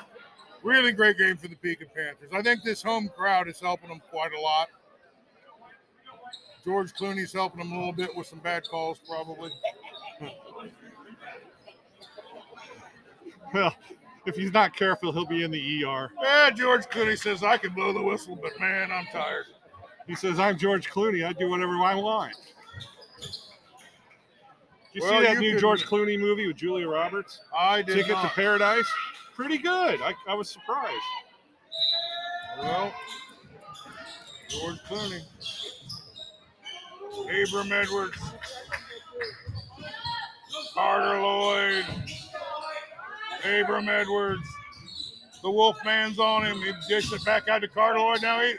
[0.63, 2.29] really great game for the Pekin Panthers.
[2.33, 4.69] I think this home crowd is helping them quite a lot.
[6.67, 9.53] George Clooney's helping him a little bit with some bad calls, probably.
[13.55, 13.73] Well,
[14.27, 16.11] if he's not careful, he'll be in the ER.
[16.21, 19.45] Yeah, George Clooney says I can blow the whistle, but man, I'm tired.
[20.09, 21.25] He says, "I'm George Clooney.
[21.25, 22.35] I do whatever I want."
[23.21, 23.31] Did
[24.93, 27.41] you Well, see that you new could- George Clooney movie with Julia Roberts?
[27.57, 28.29] I did Ticket to.
[28.31, 28.87] Paradise.
[29.35, 30.01] Pretty good.
[30.03, 30.95] I, I was surprised.
[32.59, 32.93] Well,
[34.49, 35.23] George Clooney,
[37.23, 38.19] Abram Edwards,
[40.75, 41.85] Carter Lloyd,
[43.45, 44.47] Abram Edwards.
[45.43, 46.61] The Wolfman's on him.
[46.61, 48.23] He dished it back out to Carter Lloyd.
[48.23, 48.55] Now he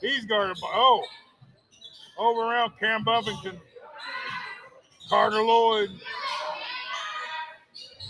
[0.00, 1.04] he's guarded by oh
[2.18, 3.58] over around Cam Buffington.
[5.08, 5.90] Carter Lloyd,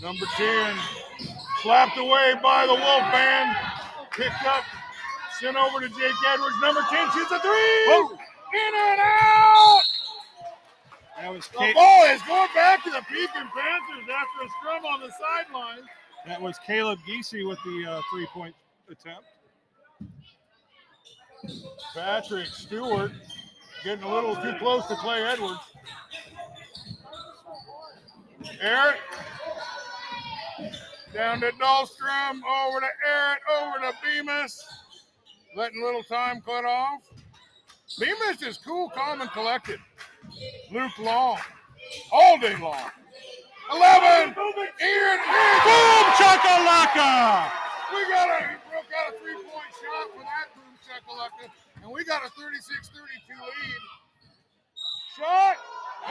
[0.01, 0.77] number 10,
[1.61, 3.55] slapped away by the Wolfman.
[4.11, 4.63] Picked up
[5.39, 6.55] Sent over to Jake Edwards.
[6.61, 8.17] Number 10 shoots a three.
[8.53, 9.81] In and out.
[11.19, 14.85] That was The Ca- ball is going back to the Pekin Panthers after a scrum
[14.85, 15.87] on the sideline.
[16.27, 18.55] that was Caleb Geesey with the uh, three point
[18.89, 19.23] attempt.
[21.93, 23.11] Patrick Stewart
[23.83, 25.59] getting a little too close to Clay Edwards.
[28.61, 28.97] Eric
[31.13, 34.63] down to Dahlstrom, over to Eric, over to Bemis.
[35.55, 37.01] Letting little time cut off.
[37.99, 39.79] Bemis is cool, calm, and collected.
[40.71, 41.37] Luke Long,
[42.11, 42.89] all day long.
[43.71, 44.35] 11,
[44.81, 45.19] Aaron,
[45.63, 47.51] Boom chakalaka!
[47.93, 51.49] we got a he broke out a three-point shot for that boom shakalaka,
[51.83, 53.81] and we got a 36-32 lead.
[55.17, 55.57] Shot.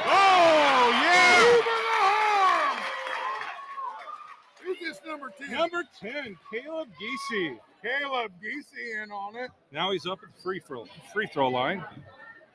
[0.06, 2.11] Oh yeah!
[4.72, 4.86] Over the.
[4.86, 5.50] Who's this number 10?
[5.50, 7.58] Number ten, Caleb Geesey.
[7.82, 9.50] Caleb Geesey in on it.
[9.72, 11.84] Now he's up at the free throw free throw line.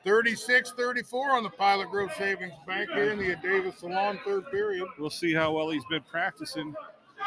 [0.06, 4.86] 36-34 on the Pilot Grove Savings Bank here in the Davis Salon third period.
[4.98, 6.74] We'll see how well he's been practicing.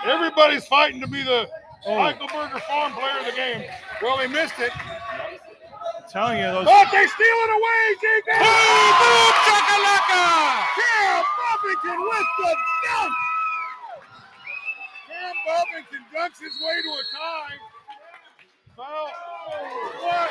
[0.06, 1.48] Everybody's fighting to be the
[1.86, 1.92] Oh.
[1.98, 3.64] Eichelberger Farm player of the game.
[4.04, 4.72] Well, he missed it.
[4.76, 8.26] I'm telling you, those But they steal it away, Jake.
[8.26, 10.62] Boom, boom chakalaka!
[11.38, 13.14] Buffington with the dunk.
[15.46, 17.58] Cam Buffington dunks his way to a tie.
[18.76, 19.10] Foul.
[19.48, 20.30] Oh, what?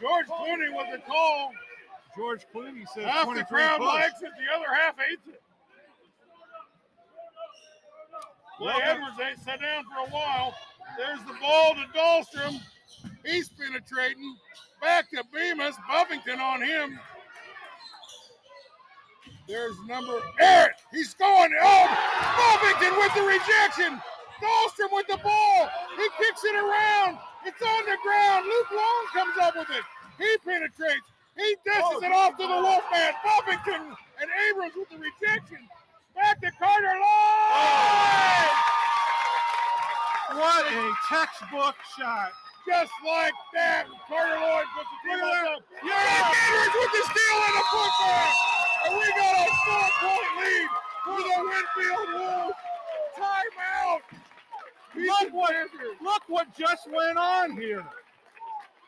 [0.00, 1.52] George Clooney was the call.
[2.16, 5.40] George Clooney says Half the crowd likes it, the other half hates it.
[8.58, 10.54] Clay Edwards ain't sat down for a while.
[10.96, 12.60] There's the ball to Dahlstrom.
[13.24, 14.36] He's penetrating.
[14.80, 15.74] Back to Bemis.
[15.88, 17.00] Buffington on him.
[19.46, 20.72] There's number Eric.
[20.90, 21.52] He's going.
[21.60, 21.84] Oh,
[22.36, 24.00] Buffington with the rejection.
[24.40, 25.68] Dahlstrom with the ball.
[25.96, 27.18] He kicks it around.
[27.44, 28.46] It's on the ground.
[28.46, 29.84] Luke Long comes up with it.
[30.18, 31.08] He penetrates.
[31.36, 33.12] He dishes it off to the Wolfman.
[33.22, 35.58] Buffington and Abrams with the rejection.
[36.14, 38.54] Back to Carter Lloyd.
[40.40, 42.32] What a textbook shot.
[42.66, 45.60] Just like that, Carter Lloyd puts the team at up.
[45.84, 48.63] Yeah, Edwards with the steal and the putback.
[48.86, 50.68] And we got a four-point lead
[51.04, 52.54] for the Winfield Wolves.
[53.18, 54.00] Timeout.
[54.94, 55.54] Look what,
[56.02, 57.84] look what just went on here.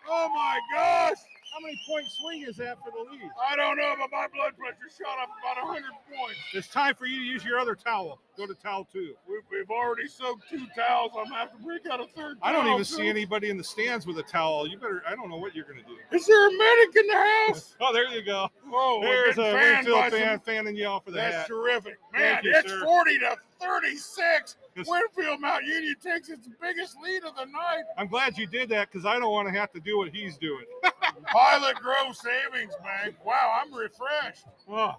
[0.08, 1.18] Oh my gosh!
[1.56, 3.30] How many point swing is that for the lead?
[3.50, 5.84] I don't know, but my blood pressure shot up about 100
[6.14, 6.38] points.
[6.52, 8.20] It's time for you to use your other towel.
[8.36, 9.14] Go to towel two.
[9.26, 11.12] We, we've already soaked two towels.
[11.16, 12.36] I'm gonna have to break out a third.
[12.42, 13.08] I don't towel, even see too.
[13.08, 14.68] anybody in the stands with a towel.
[14.68, 15.02] You better.
[15.08, 15.96] I don't know what you're gonna do.
[16.14, 17.74] Is there a medic in the house?
[17.80, 18.48] Oh, there you go.
[18.68, 21.36] Whoa, we're There's a fanned Winfield by some- fan fanning you off for the That's
[21.36, 21.46] hat.
[21.48, 22.34] terrific, man.
[22.34, 22.84] Thank you, it's sir.
[22.84, 23.36] 40 to
[23.66, 24.56] 36.
[24.76, 24.86] Yes.
[24.88, 27.84] Winfield Mount Union takes its biggest lead of the night.
[27.96, 30.36] I'm glad you did that because I don't want to have to do what he's
[30.36, 30.64] doing.
[31.32, 33.16] Pilot Grove Savings Bank.
[33.24, 34.44] Wow, I'm refreshed.
[34.68, 34.94] Oh,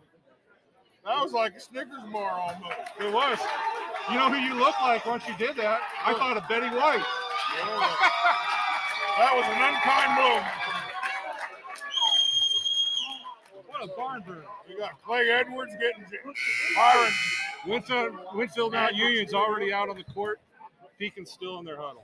[1.05, 2.75] That was like a Snickers bar almost.
[2.99, 3.37] it was.
[4.09, 5.81] You know who you look like once you did that?
[6.05, 7.05] I thought of Betty White.
[9.17, 10.37] That was an unkind blow.
[13.79, 14.45] What a barn burner.
[14.67, 16.03] We got Clay Edwards getting
[16.75, 17.13] Byron.
[17.67, 20.39] Winfield, Winfield Mount Union's already out on the court.
[20.97, 22.03] Pekin's still in their huddle.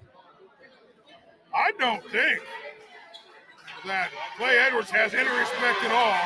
[1.56, 2.42] I don't think
[3.88, 6.22] that Clay Edwards has any respect at all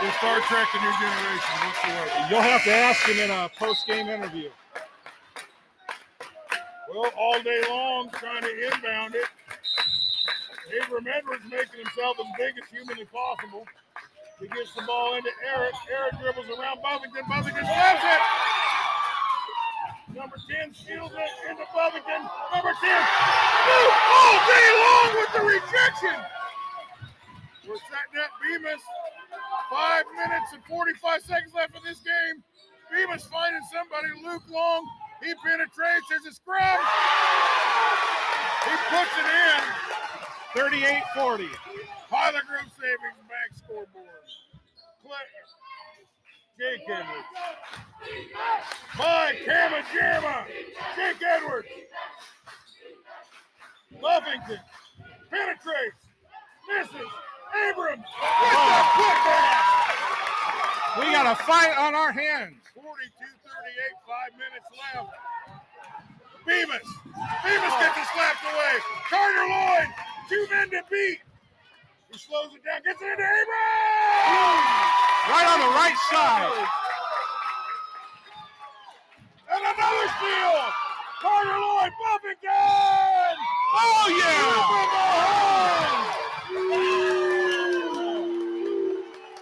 [0.00, 2.26] for Star Trek The New Generation whatsoever.
[2.28, 4.50] You'll have to ask him in a post-game interview.
[6.92, 9.28] Well, all day long trying to inbound it.
[10.82, 13.66] Abram Edwards making himself as big as humanly possible.
[14.40, 15.74] He gets the ball into Eric.
[15.90, 17.22] Eric dribbles around Buffington.
[17.28, 18.22] Buffington slaps it.
[20.14, 22.22] Number 10 steals it into Buffington.
[22.50, 22.90] Number 10.
[22.90, 26.18] Ooh, all day long with the rejection.
[27.66, 28.82] We're setting up Bemis.
[29.70, 32.42] Five minutes and 45 seconds left in this game.
[32.90, 34.10] Bemis finding somebody.
[34.22, 34.86] Luke Long.
[35.22, 36.06] He penetrates.
[36.10, 36.78] There's a scrum.
[38.66, 39.62] He puts it in.
[40.54, 41.48] 38-40.
[42.10, 43.18] Pilot Grove Savings
[43.74, 44.22] Scoreboard.
[45.02, 45.26] Clay.
[46.58, 47.26] Jake Edwards.
[48.96, 50.46] By Kama Jamma.
[50.94, 51.68] Jake Edwards.
[54.00, 54.60] Buffington.
[55.28, 56.06] Penetrates.
[56.68, 57.10] Misses.
[57.68, 58.06] Abrams.
[58.94, 59.62] Putback.
[61.00, 62.54] We got a fight on our hands.
[62.74, 65.10] 42 38, five minutes left.
[66.46, 66.86] Bemis.
[67.42, 68.78] Bemis gets it slapped away.
[69.10, 69.88] Carter Lloyd.
[70.28, 71.18] Two men to beat.
[72.14, 72.78] He slows it down.
[72.86, 73.50] Gets it into Abrams.
[75.26, 76.46] Right on the right side.
[79.50, 80.54] And another steal.
[81.18, 81.90] Carter Lloyd.
[81.98, 83.34] Buffington.
[83.74, 84.62] Oh, yeah.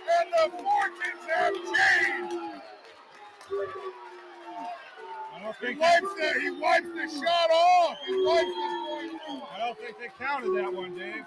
[0.08, 2.56] And the fortunes have changed.
[5.28, 7.98] I don't He wipes the, he wipes the shot off.
[8.06, 9.12] He wipes the point.
[9.52, 11.26] I don't think they counted that one, Dave.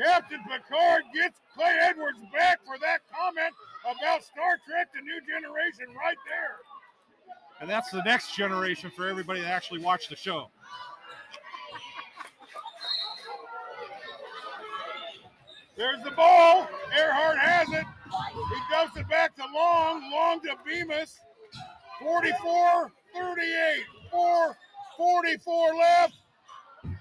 [0.00, 5.86] Captain Picard gets Clay Edwards back for that comment about Star Trek The New Generation
[5.96, 6.58] right there.
[7.60, 10.50] And that's the next generation for everybody that actually watched the show.
[15.76, 16.68] There's the ball.
[16.96, 17.84] Earhart has it.
[18.34, 20.10] He dumps it back to Long.
[20.10, 21.18] Long to Bemis.
[22.00, 23.84] 44 38.
[24.10, 24.56] 4
[24.96, 26.17] 44 left.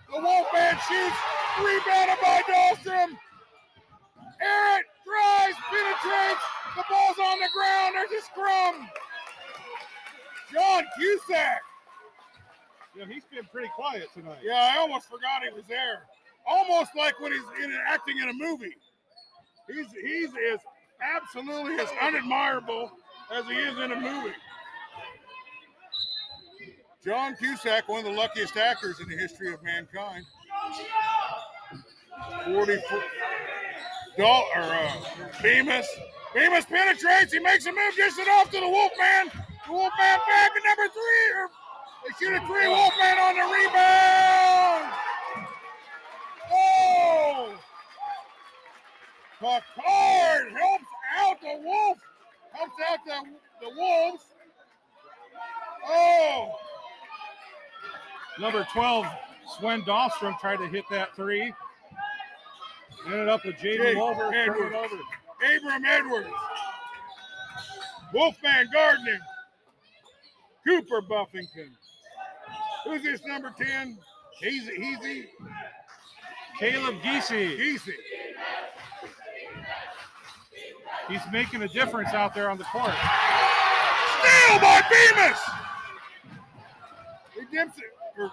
[0.09, 1.19] The Wolfman shoots.
[1.59, 3.17] Rebounded by Dawson.
[4.41, 6.45] Eric drives, penetrates.
[6.75, 7.95] The ball's on the ground.
[7.95, 8.89] There's a scrum.
[10.53, 11.61] John Cusack.
[12.95, 14.39] Yeah, he's been pretty quiet tonight.
[14.43, 16.03] Yeah, I almost forgot he was there.
[16.47, 18.75] Almost like when he's in acting in a movie.
[19.67, 20.59] He's he's as
[21.01, 22.89] absolutely as unadmirable
[23.33, 24.33] as he is in a movie.
[27.07, 30.25] John Cusack, one of the luckiest actors in the history of mankind.
[32.43, 33.03] 44.
[34.17, 34.91] Dal- or, uh,
[35.41, 35.87] Bemis.
[36.33, 37.31] Bemis penetrates.
[37.31, 39.31] He makes a move, gets it off to the Wolfman.
[39.67, 41.31] The Wolfman back at number three.
[41.37, 41.49] Or
[42.03, 42.67] they shoot a three.
[42.67, 44.93] Wolfman on the rebound.
[46.51, 47.55] Oh!
[49.39, 50.85] Picard helps
[51.17, 51.97] out the Wolf.
[52.51, 54.23] Helps out the, the Wolves.
[55.87, 56.66] Oh!
[58.39, 59.05] Number 12,
[59.57, 61.53] Sven Dahlstrom tried to hit that three.
[63.05, 64.75] Ended up with Jaden Wolver Edwards.
[64.75, 65.55] over.
[65.55, 66.29] Abram Edwards.
[68.13, 69.19] Wolfman Gardening.
[70.67, 71.71] Cooper Buffington.
[72.83, 73.97] Who's this number 10?
[74.39, 75.25] He's He's
[76.59, 77.93] Caleb Giese, Easy.
[81.07, 82.93] he's making a difference out there on the court.
[84.19, 85.39] Steal by Bemis.
[87.35, 87.57] He
[88.19, 88.31] it.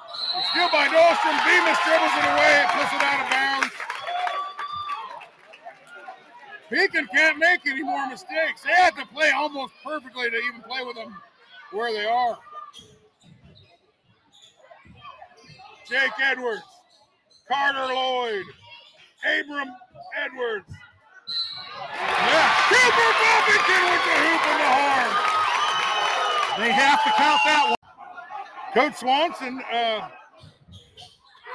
[0.50, 1.36] Steal by Dahlstrom.
[1.44, 3.74] Bemis dribbles it away and puts it out of bounds.
[6.70, 8.62] Pekin can't make any more mistakes.
[8.64, 11.14] They have to play almost perfectly to even play with them
[11.72, 12.38] where they are.
[15.88, 16.62] Jake Edwards.
[17.46, 18.44] Carter Lloyd,
[19.22, 19.68] Abram
[20.16, 20.64] Edwards,
[22.00, 25.10] Yeah, Cooper Buffington with the hoop and the horn.
[26.64, 27.83] they have to count that one.
[28.74, 30.08] Coach Swanson, uh,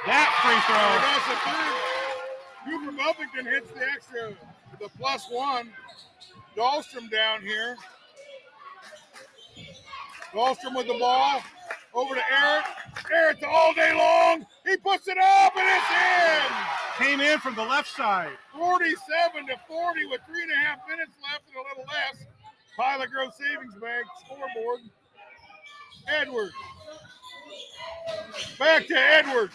[0.06, 0.96] That free throw.
[1.04, 4.32] that's a Buffington hits the extra,
[4.80, 5.70] the plus one.
[6.56, 7.76] Dahlstrom down here.
[10.32, 11.42] Dahlstrom with the ball.
[11.92, 12.64] Over to Eric.
[13.12, 14.46] Eric all day long.
[14.64, 17.04] He puts it up and it's in.
[17.04, 18.30] Came in from the left side.
[18.56, 22.24] 47 to 40 with three and a half minutes left and a little less.
[22.76, 24.80] Pilot Grove Savings Bank scoreboard.
[26.10, 26.54] Edwards.
[28.58, 29.54] Back to Edwards.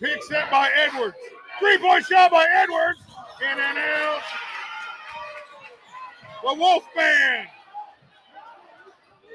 [0.00, 1.16] Pick set by Edwards.
[1.58, 3.00] Three point shot by Edwards.
[3.42, 4.22] In and out.
[6.44, 7.48] The Wolf Band.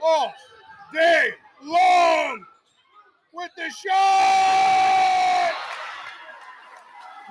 [0.01, 0.34] All
[0.93, 1.30] day
[1.64, 2.45] long
[3.34, 5.53] with the shot.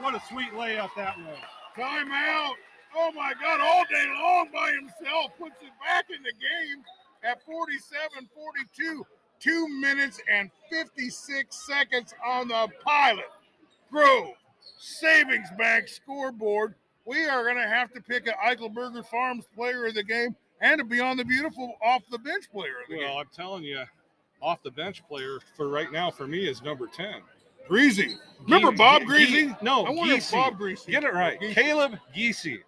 [0.00, 1.38] What a sweet layup that was.
[1.76, 2.54] Timeout.
[2.94, 5.32] Oh my God, all day long by himself.
[5.38, 6.84] Puts it back in the game
[7.24, 9.06] at 47 42.
[9.40, 13.24] Two minutes and 56 seconds on the pilot.
[13.90, 14.34] Grove
[14.78, 16.74] Savings Bank scoreboard.
[17.04, 20.78] We are going to have to pick an Eichelberger Farms player of the game and
[20.78, 23.18] to be on the beautiful off the bench player of the Well, game.
[23.18, 23.82] I'm telling you,
[24.40, 27.14] off the bench player for right now for me is number 10.
[27.66, 28.14] Greasy.
[28.44, 29.54] Remember Bob Greasy?
[29.60, 30.92] No, I wonder if Bob Greasy.
[30.92, 31.40] Get it right.
[31.40, 32.58] Caleb Geesey.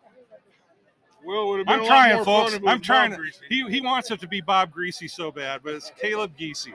[1.25, 2.59] Well, it would have been I'm trying, more folks.
[2.66, 3.11] I'm trying.
[3.12, 3.41] To, Greasy.
[3.49, 6.75] he, he wants it to be Bob Greasy so bad, but it's Caleb Geesey.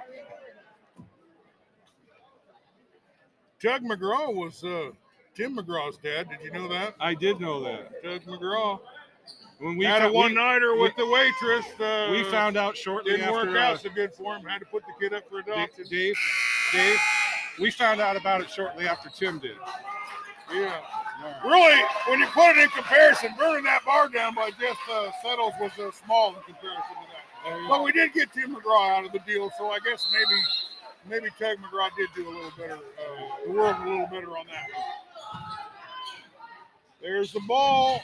[3.62, 4.92] Tug McGraw was uh,
[5.36, 6.30] Tim McGraw's dad.
[6.30, 6.96] Did you know that?
[7.00, 8.04] I did know that.
[8.04, 8.80] Tug McGraw
[9.60, 11.66] When we had a one nighter with the waitress.
[11.80, 14.46] Uh, we found out shortly didn't after work uh, out so good for him.
[14.46, 15.86] Had to put the kid up for adoption.
[15.90, 16.16] Dave,
[16.72, 16.98] Dave,
[17.60, 19.58] we found out about it shortly after Tim did.
[20.54, 20.82] Yeah.
[21.46, 25.54] Really, when you put it in comparison, burning that bar down by just uh, Settles
[25.60, 27.68] was uh, small in comparison to that.
[27.68, 30.42] But we did get Tim McGraw out of the deal, so I guess maybe
[31.10, 34.46] maybe Tug McGraw did do a little better, uh, the world a little better on
[34.48, 34.68] that.
[37.02, 38.02] There's the ball,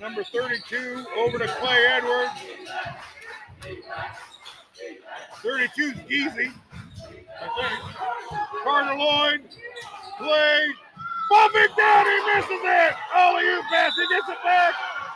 [0.00, 2.30] number 32, over to Clay Edwards.
[5.42, 6.52] 32 is easy.
[8.64, 9.42] Carter Lloyd,
[10.18, 10.66] Clay,
[11.30, 12.94] Buffington, he misses it.
[13.14, 14.74] Oh, oop pass, he gets it back,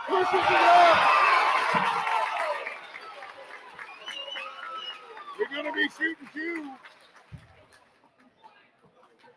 [0.09, 1.21] pushes it up.
[5.39, 6.71] We're gonna be shooting two.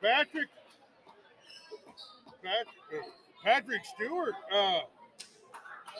[0.01, 0.49] Patrick,
[2.43, 3.01] Pat, uh,
[3.43, 4.79] Patrick Stewart, uh,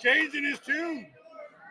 [0.02, 1.08] changing his tune,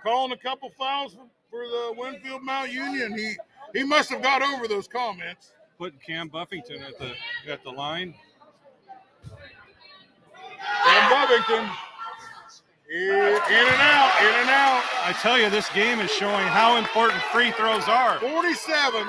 [0.03, 3.17] calling a couple fouls for, for the Winfield Mount Union.
[3.17, 3.37] He
[3.75, 5.53] he must have got over those comments.
[5.77, 7.13] Putting Cam Buffington at the
[7.53, 8.15] at the line.
[10.73, 11.71] And Buffington,
[12.91, 14.83] in, in and out, in and out.
[15.05, 18.19] I tell you, this game is showing how important free throws are.
[18.19, 19.05] 47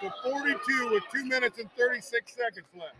[0.00, 2.94] to 42 with two minutes and 36 seconds left.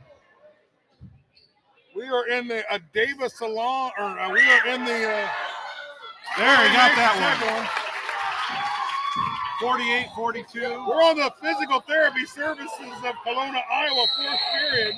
[1.97, 5.11] We are in the Adava Salon, or uh, we are in the.
[5.11, 5.29] Uh,
[6.39, 7.69] There, he got that one.
[9.61, 10.61] 48 42.
[10.89, 12.71] We're on the physical therapy services
[13.05, 14.95] of Kalona, Iowa, fourth period.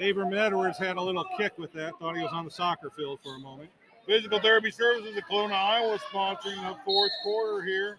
[0.00, 1.92] Abram Edwards had a little kick with that.
[1.98, 3.70] Thought he was on the soccer field for a moment.
[4.06, 7.96] Physical therapy services of Kalona, Iowa, sponsoring the fourth quarter here.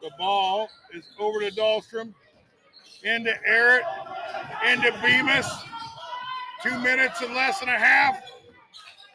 [0.00, 2.14] The ball is over to Dahlstrom,
[3.02, 3.84] into Eric,
[4.66, 5.46] into Bemis.
[6.62, 8.22] Two minutes and less than a half.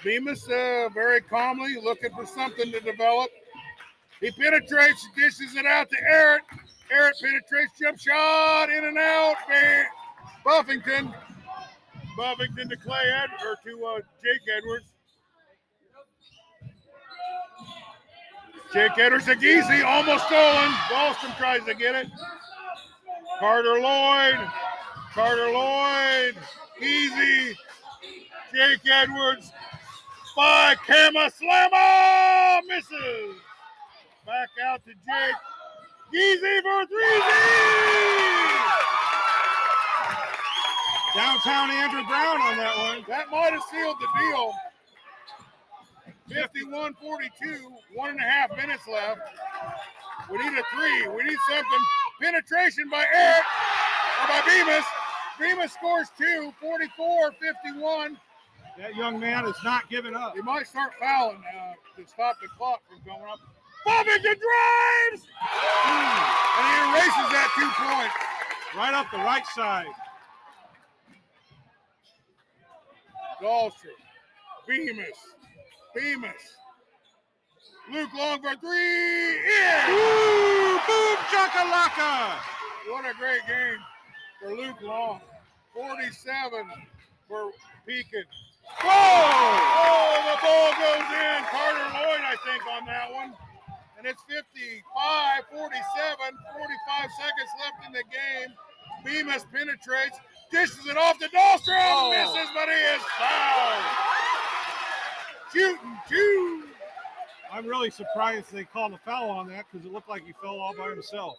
[0.03, 3.29] Bemis uh, very calmly looking for something to develop.
[4.19, 6.43] He penetrates, dishes it out to Eric.
[6.91, 9.35] Eric penetrates, jump shot, in and out.
[10.43, 11.13] Buffington.
[12.21, 14.85] Buffington to Clay Ed or to uh, Jake Edwards.
[18.71, 20.71] Jake Edwards to Geesey, almost stolen.
[20.91, 22.05] Dahlstrom tries to get it.
[23.39, 24.39] Carter Lloyd.
[25.15, 26.35] Carter Lloyd.
[26.79, 27.57] Easy.
[28.53, 29.51] Jake Edwards.
[30.37, 32.61] By Kama Slammer.
[32.67, 33.35] Misses.
[34.27, 35.35] Back out to Jake.
[36.13, 39.00] Geesey for three.
[41.15, 43.05] Downtown Andrew Brown on that one.
[43.07, 44.53] That might have sealed the deal.
[46.29, 49.19] 51 42, one and a half minutes left.
[50.29, 51.07] We need a three.
[51.09, 51.79] We need something.
[52.21, 53.43] Penetration by Eric
[54.21, 54.85] or by Bemis.
[55.37, 58.17] Bemis scores two, 44 51.
[58.77, 60.33] That young man is not giving up.
[60.33, 63.39] He might start fouling uh, to stop the clock from going up.
[63.85, 65.27] Buffington drives!
[65.85, 68.11] And he erases that two point.
[68.77, 69.91] Right up the right side.
[73.41, 73.97] Dahlstrom.
[74.67, 75.17] Bemis.
[75.95, 76.43] Bemis.
[77.91, 79.37] Luke Long for three.
[79.41, 79.89] In.
[79.89, 82.37] Ooh, boom chakalaka.
[82.89, 83.79] What a great game
[84.39, 85.21] for Luke Long.
[85.73, 86.65] 47
[87.27, 87.51] for
[87.87, 88.23] Pekin.
[88.79, 88.91] Whoa!
[88.93, 91.39] Oh, the ball goes in.
[91.49, 93.33] Carter Lloyd, I think, on that one.
[93.97, 98.49] And it's 55, 47, 45 seconds left in the game.
[99.03, 100.17] Bemis penetrates,
[100.51, 102.09] dishes it off to Dahlstrom, Oh.
[102.11, 103.83] misses, but he is fouled.
[105.53, 106.67] Shooting two.
[107.51, 110.59] I'm really surprised they called a foul on that because it looked like he fell
[110.59, 111.35] all by himself.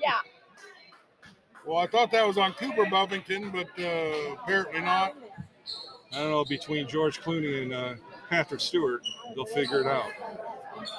[0.00, 0.14] Yeah.
[1.66, 5.14] Well, I thought that was on Cooper Buffington, but uh, apparently not.
[6.12, 7.94] I don't know between George Clooney and uh,
[8.30, 9.02] Patrick Stewart,
[9.34, 10.10] they'll figure it out.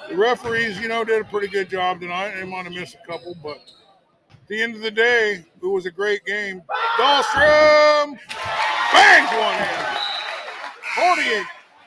[0.08, 2.34] The referees, you know, did a pretty good job tonight.
[2.34, 3.87] They might have missed a couple, but at
[4.48, 6.62] the end of the day, it was a great game.
[6.98, 8.18] Dahlstrom
[8.92, 9.78] bangs one in.
[11.16, 11.46] 48,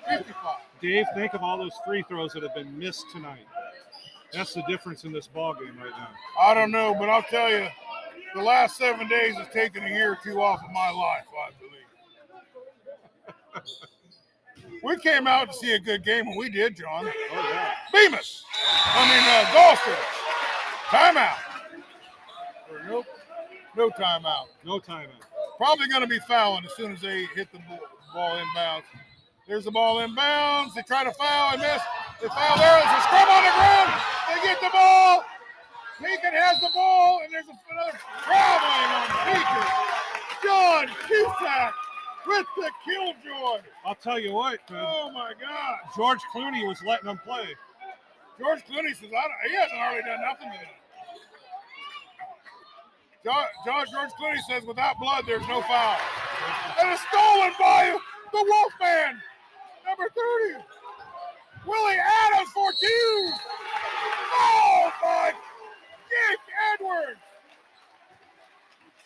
[0.10, 0.56] 55.
[0.82, 3.46] Dave, think of all those free throws that have been missed tonight.
[4.34, 6.10] That's the difference in this ball game right now.
[6.40, 7.68] I don't know, but I'll tell you,
[8.34, 11.50] the last seven days has taken a year or two off of my life, I
[13.54, 13.64] believe.
[14.84, 17.06] we came out to see a good game, and we did, John.
[17.06, 17.74] Oh yeah.
[17.92, 18.44] Bemis.
[18.86, 19.98] I mean, uh, Dahlstrom.
[20.88, 21.51] Timeout.
[22.88, 23.06] Nope.
[23.76, 24.48] No timeout.
[24.66, 25.26] No timeout.
[25.58, 27.80] Probably going to be fouling as soon as they hit the ball,
[28.14, 28.84] ball inbounds.
[29.48, 30.74] There's the ball inbounds.
[30.74, 31.82] They try to foul and miss.
[32.22, 32.82] They foul there.
[32.82, 33.90] There's a scrum on the ground.
[34.30, 35.24] They get the ball.
[36.00, 39.92] Pekin has the ball, and there's another traveling on Pekin.
[40.42, 41.74] John Cusack
[42.26, 43.62] with the killjoy.
[43.86, 45.78] I'll tell you what, man, Oh my God.
[45.96, 47.56] George Clooney was letting them play.
[48.40, 50.81] George Clooney says, I don't, he hasn't hardly done nothing to them.
[53.24, 55.98] George, George, George Clooney says, without blood, there's no foul.
[56.82, 57.96] And it's stolen by
[58.32, 59.22] the Wolfman,
[59.86, 60.10] number
[60.50, 60.64] 30.
[61.68, 63.30] Willie Adams for two.
[64.32, 65.32] Fouled by
[66.10, 66.40] Dick
[66.74, 67.20] Edwards.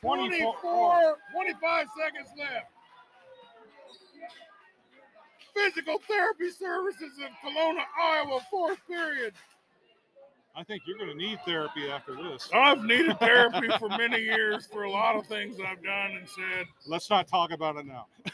[0.01, 2.71] 24 24, 25 seconds left.
[5.53, 9.33] Physical therapy services in Kalona, Iowa, fourth period.
[10.57, 12.49] I think you're going to need therapy after this.
[12.53, 16.65] I've needed therapy for many years for a lot of things I've done and said.
[16.87, 18.05] Let's not talk about it now.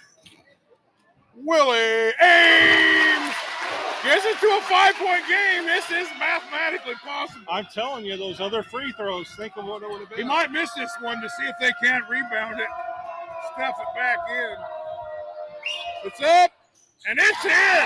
[1.36, 3.36] Willie Ames
[4.04, 5.66] gets it to a five point game.
[5.66, 7.46] This is mathematically possible.
[7.50, 10.20] I'm telling you, those other free throws, think of what it would have been.
[10.20, 12.68] He might miss this one to see if they can't rebound it,
[13.54, 14.56] stuff it back in.
[16.06, 16.52] It's up
[17.08, 17.86] and it's in.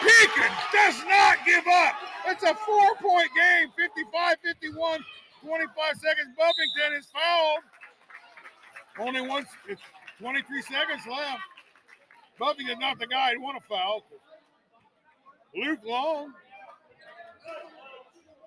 [0.00, 1.94] Pekin does not give up.
[2.30, 5.00] It's a four point game 55 51,
[5.44, 6.28] 25 seconds.
[6.36, 7.62] Buffington is fouled.
[9.00, 9.82] Only once, it's
[10.20, 11.40] 23 seconds left.
[12.38, 14.04] Buffington's not the guy who want to foul.
[15.56, 16.32] Luke Long,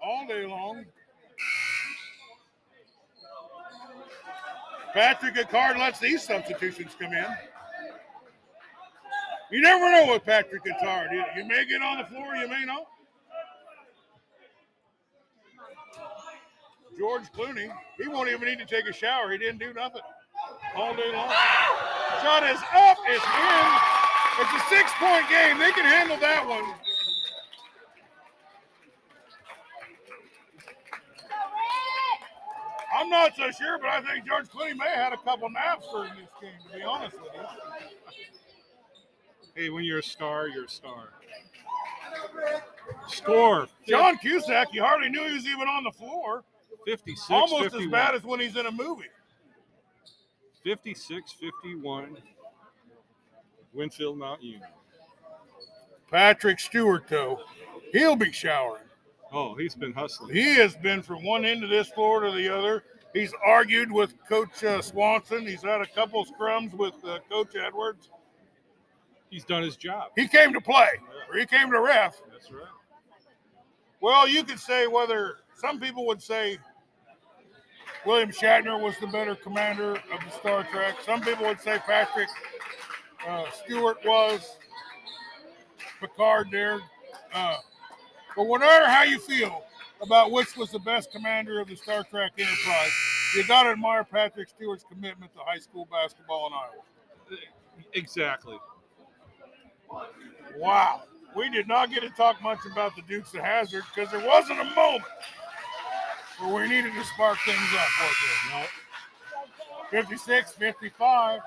[0.02, 0.86] all day long.
[4.94, 7.26] Patrick Ricard lets these substitutions come in.
[9.52, 11.12] You never know with Patrick Ricard.
[11.12, 12.86] You, you may get on the floor, you may not.
[16.98, 19.32] George Clooney, he won't even need to take a shower.
[19.32, 20.02] He didn't do nothing
[20.76, 21.32] all day long.
[22.22, 23.94] Shot is up, it's in.
[24.40, 25.60] It's a six point game.
[25.60, 26.64] They can handle that one.
[32.96, 35.88] I'm not so sure, but I think George Clooney may have had a couple naps
[35.92, 37.42] during this game, to be honest with you.
[39.56, 41.10] Hey, when you're a star, you're a star.
[43.08, 46.44] Score John Cusack, you hardly knew he was even on the floor.
[46.86, 47.84] 56 Almost 51.
[47.84, 49.06] as bad as when he's in a movie.
[50.64, 52.18] 56 51.
[53.74, 54.62] Winfield Mount Union.
[56.10, 57.40] Patrick Stewart, though,
[57.92, 58.84] he'll be showering.
[59.32, 60.34] Oh, he's been hustling.
[60.36, 62.84] He has been from one end of this floor to the other.
[63.14, 65.48] He's argued with Coach uh, Swanson.
[65.48, 68.10] He's had a couple scrums with uh, Coach Edwards.
[69.30, 70.12] He's done his job.
[70.16, 70.90] He came to play,
[71.32, 72.22] or he came to ref.
[72.32, 72.64] That's right.
[74.02, 76.58] Well, you could say whether some people would say
[78.06, 80.96] William Shatner was the better commander of the Star Trek.
[81.06, 82.30] Some people would say Patrick
[83.28, 84.58] uh, Stewart was.
[86.04, 86.82] Picard there.
[87.34, 87.58] Uh,
[88.36, 89.64] but whatever how you feel
[90.02, 92.92] about which was the best commander of the Star Trek Enterprise,
[93.36, 97.40] you got to admire Patrick Stewart's commitment to high school basketball in Iowa.
[97.94, 98.58] Exactly.
[100.58, 101.04] Wow.
[101.36, 104.60] We did not get to talk much about the Dukes of Hazzard because there wasn't
[104.60, 105.04] a moment.
[106.40, 108.52] Where we needed to spark things up, was it?
[108.52, 108.66] No.
[109.92, 111.40] 56, 55.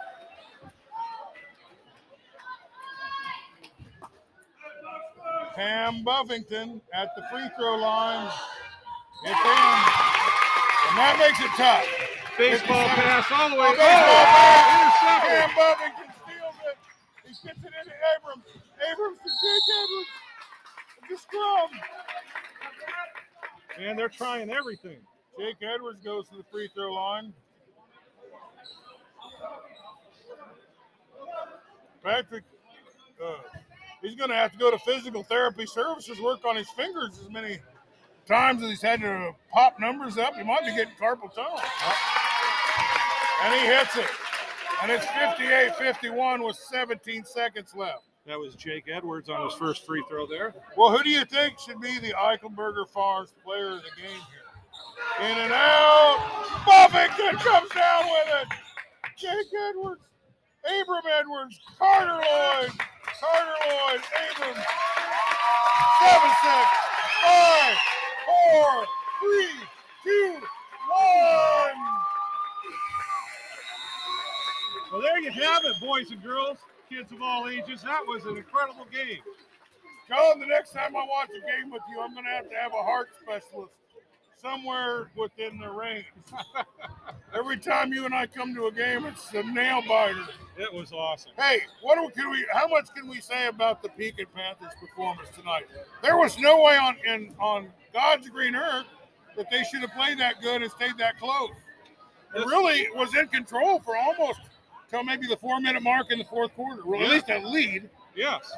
[5.55, 8.29] Cam Buffington at the free throw line.
[9.25, 9.67] It's in.
[10.87, 11.87] And that makes it tough.
[12.37, 13.01] Baseball 57.
[13.01, 13.65] pass all the way.
[13.65, 14.69] Oh, oh baseball Oh, pass.
[14.77, 15.33] intercepted.
[15.33, 16.77] Cam Buffington steals it.
[17.25, 18.45] He gets it into Abrams.
[18.85, 20.13] Abrams to Jake Edwards.
[21.09, 21.71] The scrum.
[23.79, 24.99] Man, they're trying everything.
[25.39, 27.33] Jake Edwards goes to the free throw line.
[32.03, 32.45] Patrick,
[33.23, 33.35] uh,
[34.01, 37.31] he's going to have to go to physical therapy services, work on his fingers as
[37.31, 37.59] many
[38.27, 40.35] times as he's had to pop numbers up.
[40.37, 41.61] He might be getting carpal tunnel.
[43.43, 44.07] And he hits it.
[44.83, 48.05] And it's 58 51 with 17 seconds left.
[48.27, 50.53] That was Jake Edwards on his first free throw there.
[50.77, 55.31] Well, who do you think should be the Eichelberger Farms player of the game here?
[55.31, 56.19] In and out.
[56.67, 58.49] Buffington comes down with it.
[59.17, 60.03] Jake Edwards.
[60.65, 61.61] Abram Edwards.
[61.79, 62.73] Carter Lloyd.
[63.21, 64.01] Carter Lloyd.
[64.03, 64.65] Abram.
[66.01, 66.67] Seven, six,
[67.23, 67.77] five,
[68.27, 68.85] four,
[69.23, 69.55] three,
[70.05, 70.33] two,
[70.91, 71.79] one.
[74.93, 77.83] Well, there you have it, boys and girls, kids of all ages.
[77.83, 79.21] That was an incredible game.
[80.09, 82.57] John, the next time I watch a game with you, I'm going to have to
[82.57, 83.73] have a heart specialist
[84.41, 86.07] somewhere within the range.
[87.35, 90.27] Every time you and I come to a game, it's a nail biter.
[90.57, 91.33] It was awesome.
[91.37, 92.47] Hey, what can we?
[92.53, 95.67] How much can we say about the Pekin Panthers' performance tonight?
[96.03, 98.87] There was no way on in on God's green earth
[99.37, 101.51] that they should have played that good and stayed that close.
[102.35, 104.41] It really was in control for almost
[104.91, 106.83] till maybe the four-minute mark in the fourth quarter.
[106.85, 107.89] Well, at least a lead.
[108.15, 108.53] Yes.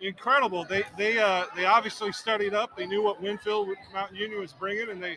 [0.00, 0.64] Incredible.
[0.64, 2.76] They they uh, they obviously studied up.
[2.76, 5.16] They knew what Winfield Mountain Union was bringing, and they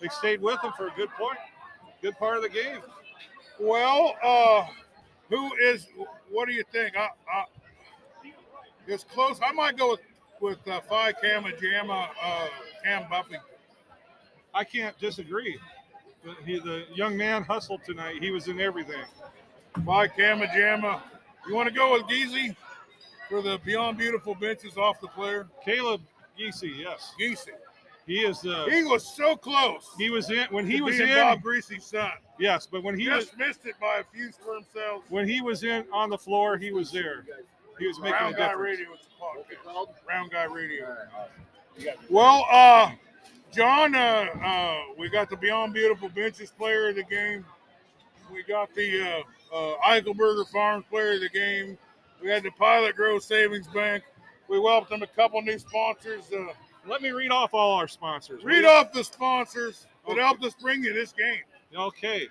[0.00, 1.38] they stayed with them for a good point,
[2.02, 2.80] good part of the game.
[3.58, 4.66] Well, uh,
[5.30, 5.86] who is?
[6.30, 6.96] What do you think?
[6.96, 7.44] I, I,
[8.86, 9.40] it's close.
[9.42, 10.00] I might go with
[10.40, 12.48] with uh, Phi Kama Jama uh,
[12.84, 13.40] Cam Buffington.
[14.52, 15.58] I can't disagree.
[16.24, 18.22] The, he, the young man hustled tonight.
[18.22, 19.04] He was in everything.
[19.84, 21.02] Phi Kama.
[21.48, 22.56] You want to go with Geezy
[23.28, 25.46] for the Beyond Beautiful benches off the player?
[25.64, 26.00] Caleb
[26.38, 27.50] Geesey, yes, Geezy.
[28.06, 28.66] he is the.
[28.70, 29.88] He was so close.
[29.98, 31.08] He was in when he was in.
[31.08, 32.10] Bob Greasy's son.
[32.38, 35.02] Yes, but when he was Just missed it by a few sperm cells.
[35.08, 37.24] when he was in on the floor, he was there.
[37.78, 38.78] He was making a Round Guy difference.
[38.78, 38.92] Radio.
[38.94, 40.08] It's a podcast.
[40.08, 40.96] Round Guy Radio.
[42.10, 42.92] Well, uh,
[43.52, 47.44] John, uh, uh, we got the Beyond Beautiful Benches player of the game.
[48.32, 51.78] We got the uh, uh, Eichelberger Farms player of the game.
[52.22, 54.02] We had the Pilot Grove Savings Bank.
[54.48, 56.24] We welcomed a couple new sponsors.
[56.32, 56.46] Uh,
[56.88, 58.44] Let me read off all our sponsors.
[58.44, 61.42] read off the sponsors that helped us bring you this game.
[61.76, 62.28] Okay.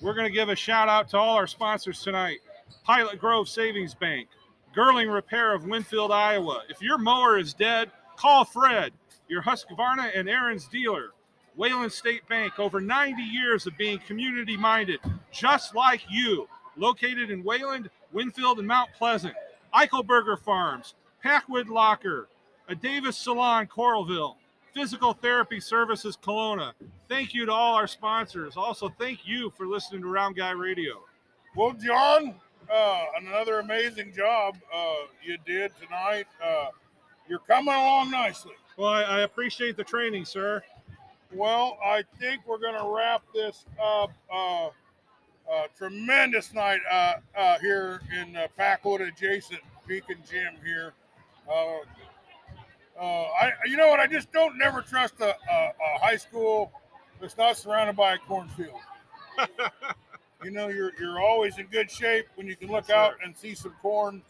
[0.00, 2.38] We're going to give a shout out to all our sponsors tonight
[2.84, 4.28] Pilot Grove Savings Bank,
[4.76, 6.62] Girling Repair of Winfield, Iowa.
[6.68, 8.92] If your mower is dead, call Fred,
[9.28, 11.10] your Husqvarna and Ariens dealer.
[11.56, 15.00] Wayland State Bank, over 90 years of being community minded,
[15.32, 16.48] just like you.
[16.76, 19.34] Located in Wayland, Winfield, and Mount Pleasant.
[19.74, 22.28] Eichelberger Farms, Packwood Locker,
[22.68, 24.36] a Davis Salon, Coralville,
[24.74, 26.72] Physical Therapy Services, Kalona.
[27.08, 28.56] Thank you to all our sponsors.
[28.56, 31.02] Also, thank you for listening to Round Guy Radio.
[31.56, 32.34] Well, John,
[32.72, 36.26] uh, another amazing job uh, you did tonight.
[36.42, 36.68] Uh,
[37.28, 38.52] you're coming along nicely.
[38.76, 40.62] Well, I, I appreciate the training, sir.
[41.32, 44.10] Well, I think we're going to wrap this up.
[44.32, 44.66] Uh,
[45.50, 50.92] uh, tremendous night uh, uh, here in uh, Packwood adjacent Pekin Gym here.
[51.50, 51.78] Uh,
[53.00, 53.98] uh, I, you know what?
[54.00, 56.70] I just don't never trust a, a, a high school
[57.20, 58.78] that's not surrounded by a cornfield.
[60.44, 63.24] you know, you're you're always in good shape when you can look Yes, out sir.
[63.24, 64.22] and see some corn,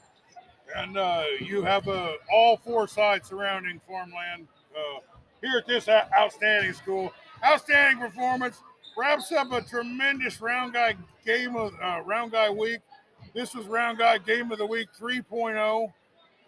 [0.77, 1.87] and uh, you have
[2.33, 5.01] all four sides surrounding farmland uh,
[5.43, 7.13] here at this outstanding school.
[7.45, 8.61] Outstanding performance
[8.97, 10.95] wraps up a tremendous round guy
[11.25, 12.81] game of uh, round guy week.
[13.35, 15.93] This was round guy game of the week 3.0.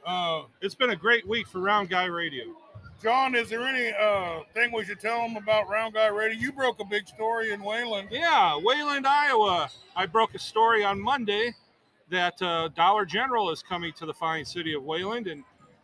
[0.07, 2.45] Uh, It's been a great week for Round Guy Radio.
[3.01, 6.39] John, is there any uh, thing we should tell them about round guy radio?
[6.39, 8.09] You broke a big story in Wayland.
[8.13, 9.71] Yeah, Wayland, Iowa.
[9.97, 11.53] I broke a story on Monday
[12.11, 15.43] that uh, Dollar General is coming to the fine city of Wayland, and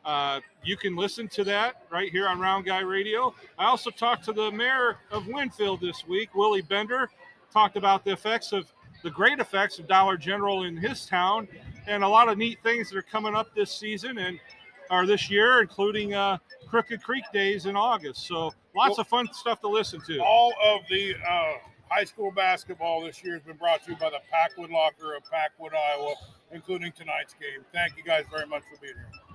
[0.09, 3.35] uh, you can listen to that right here on Round Guy Radio.
[3.59, 7.11] I also talked to the mayor of Winfield this week, Willie Bender,
[7.53, 8.73] talked about the effects of
[9.03, 11.47] the great effects of Dollar General in his town,
[11.87, 14.17] and a lot of neat things that are coming up this season.
[14.17, 14.41] And
[14.91, 18.27] or this year, including uh, Crooked Creek Days in August.
[18.27, 20.21] So lots of fun stuff to listen to.
[20.21, 21.53] All of the uh,
[21.91, 25.25] high school basketball this year has been brought to you by the Packwood Locker of
[25.31, 26.15] Packwood, Iowa,
[26.53, 27.67] including tonight's game.
[27.75, 29.28] Thank you guys very much for being here.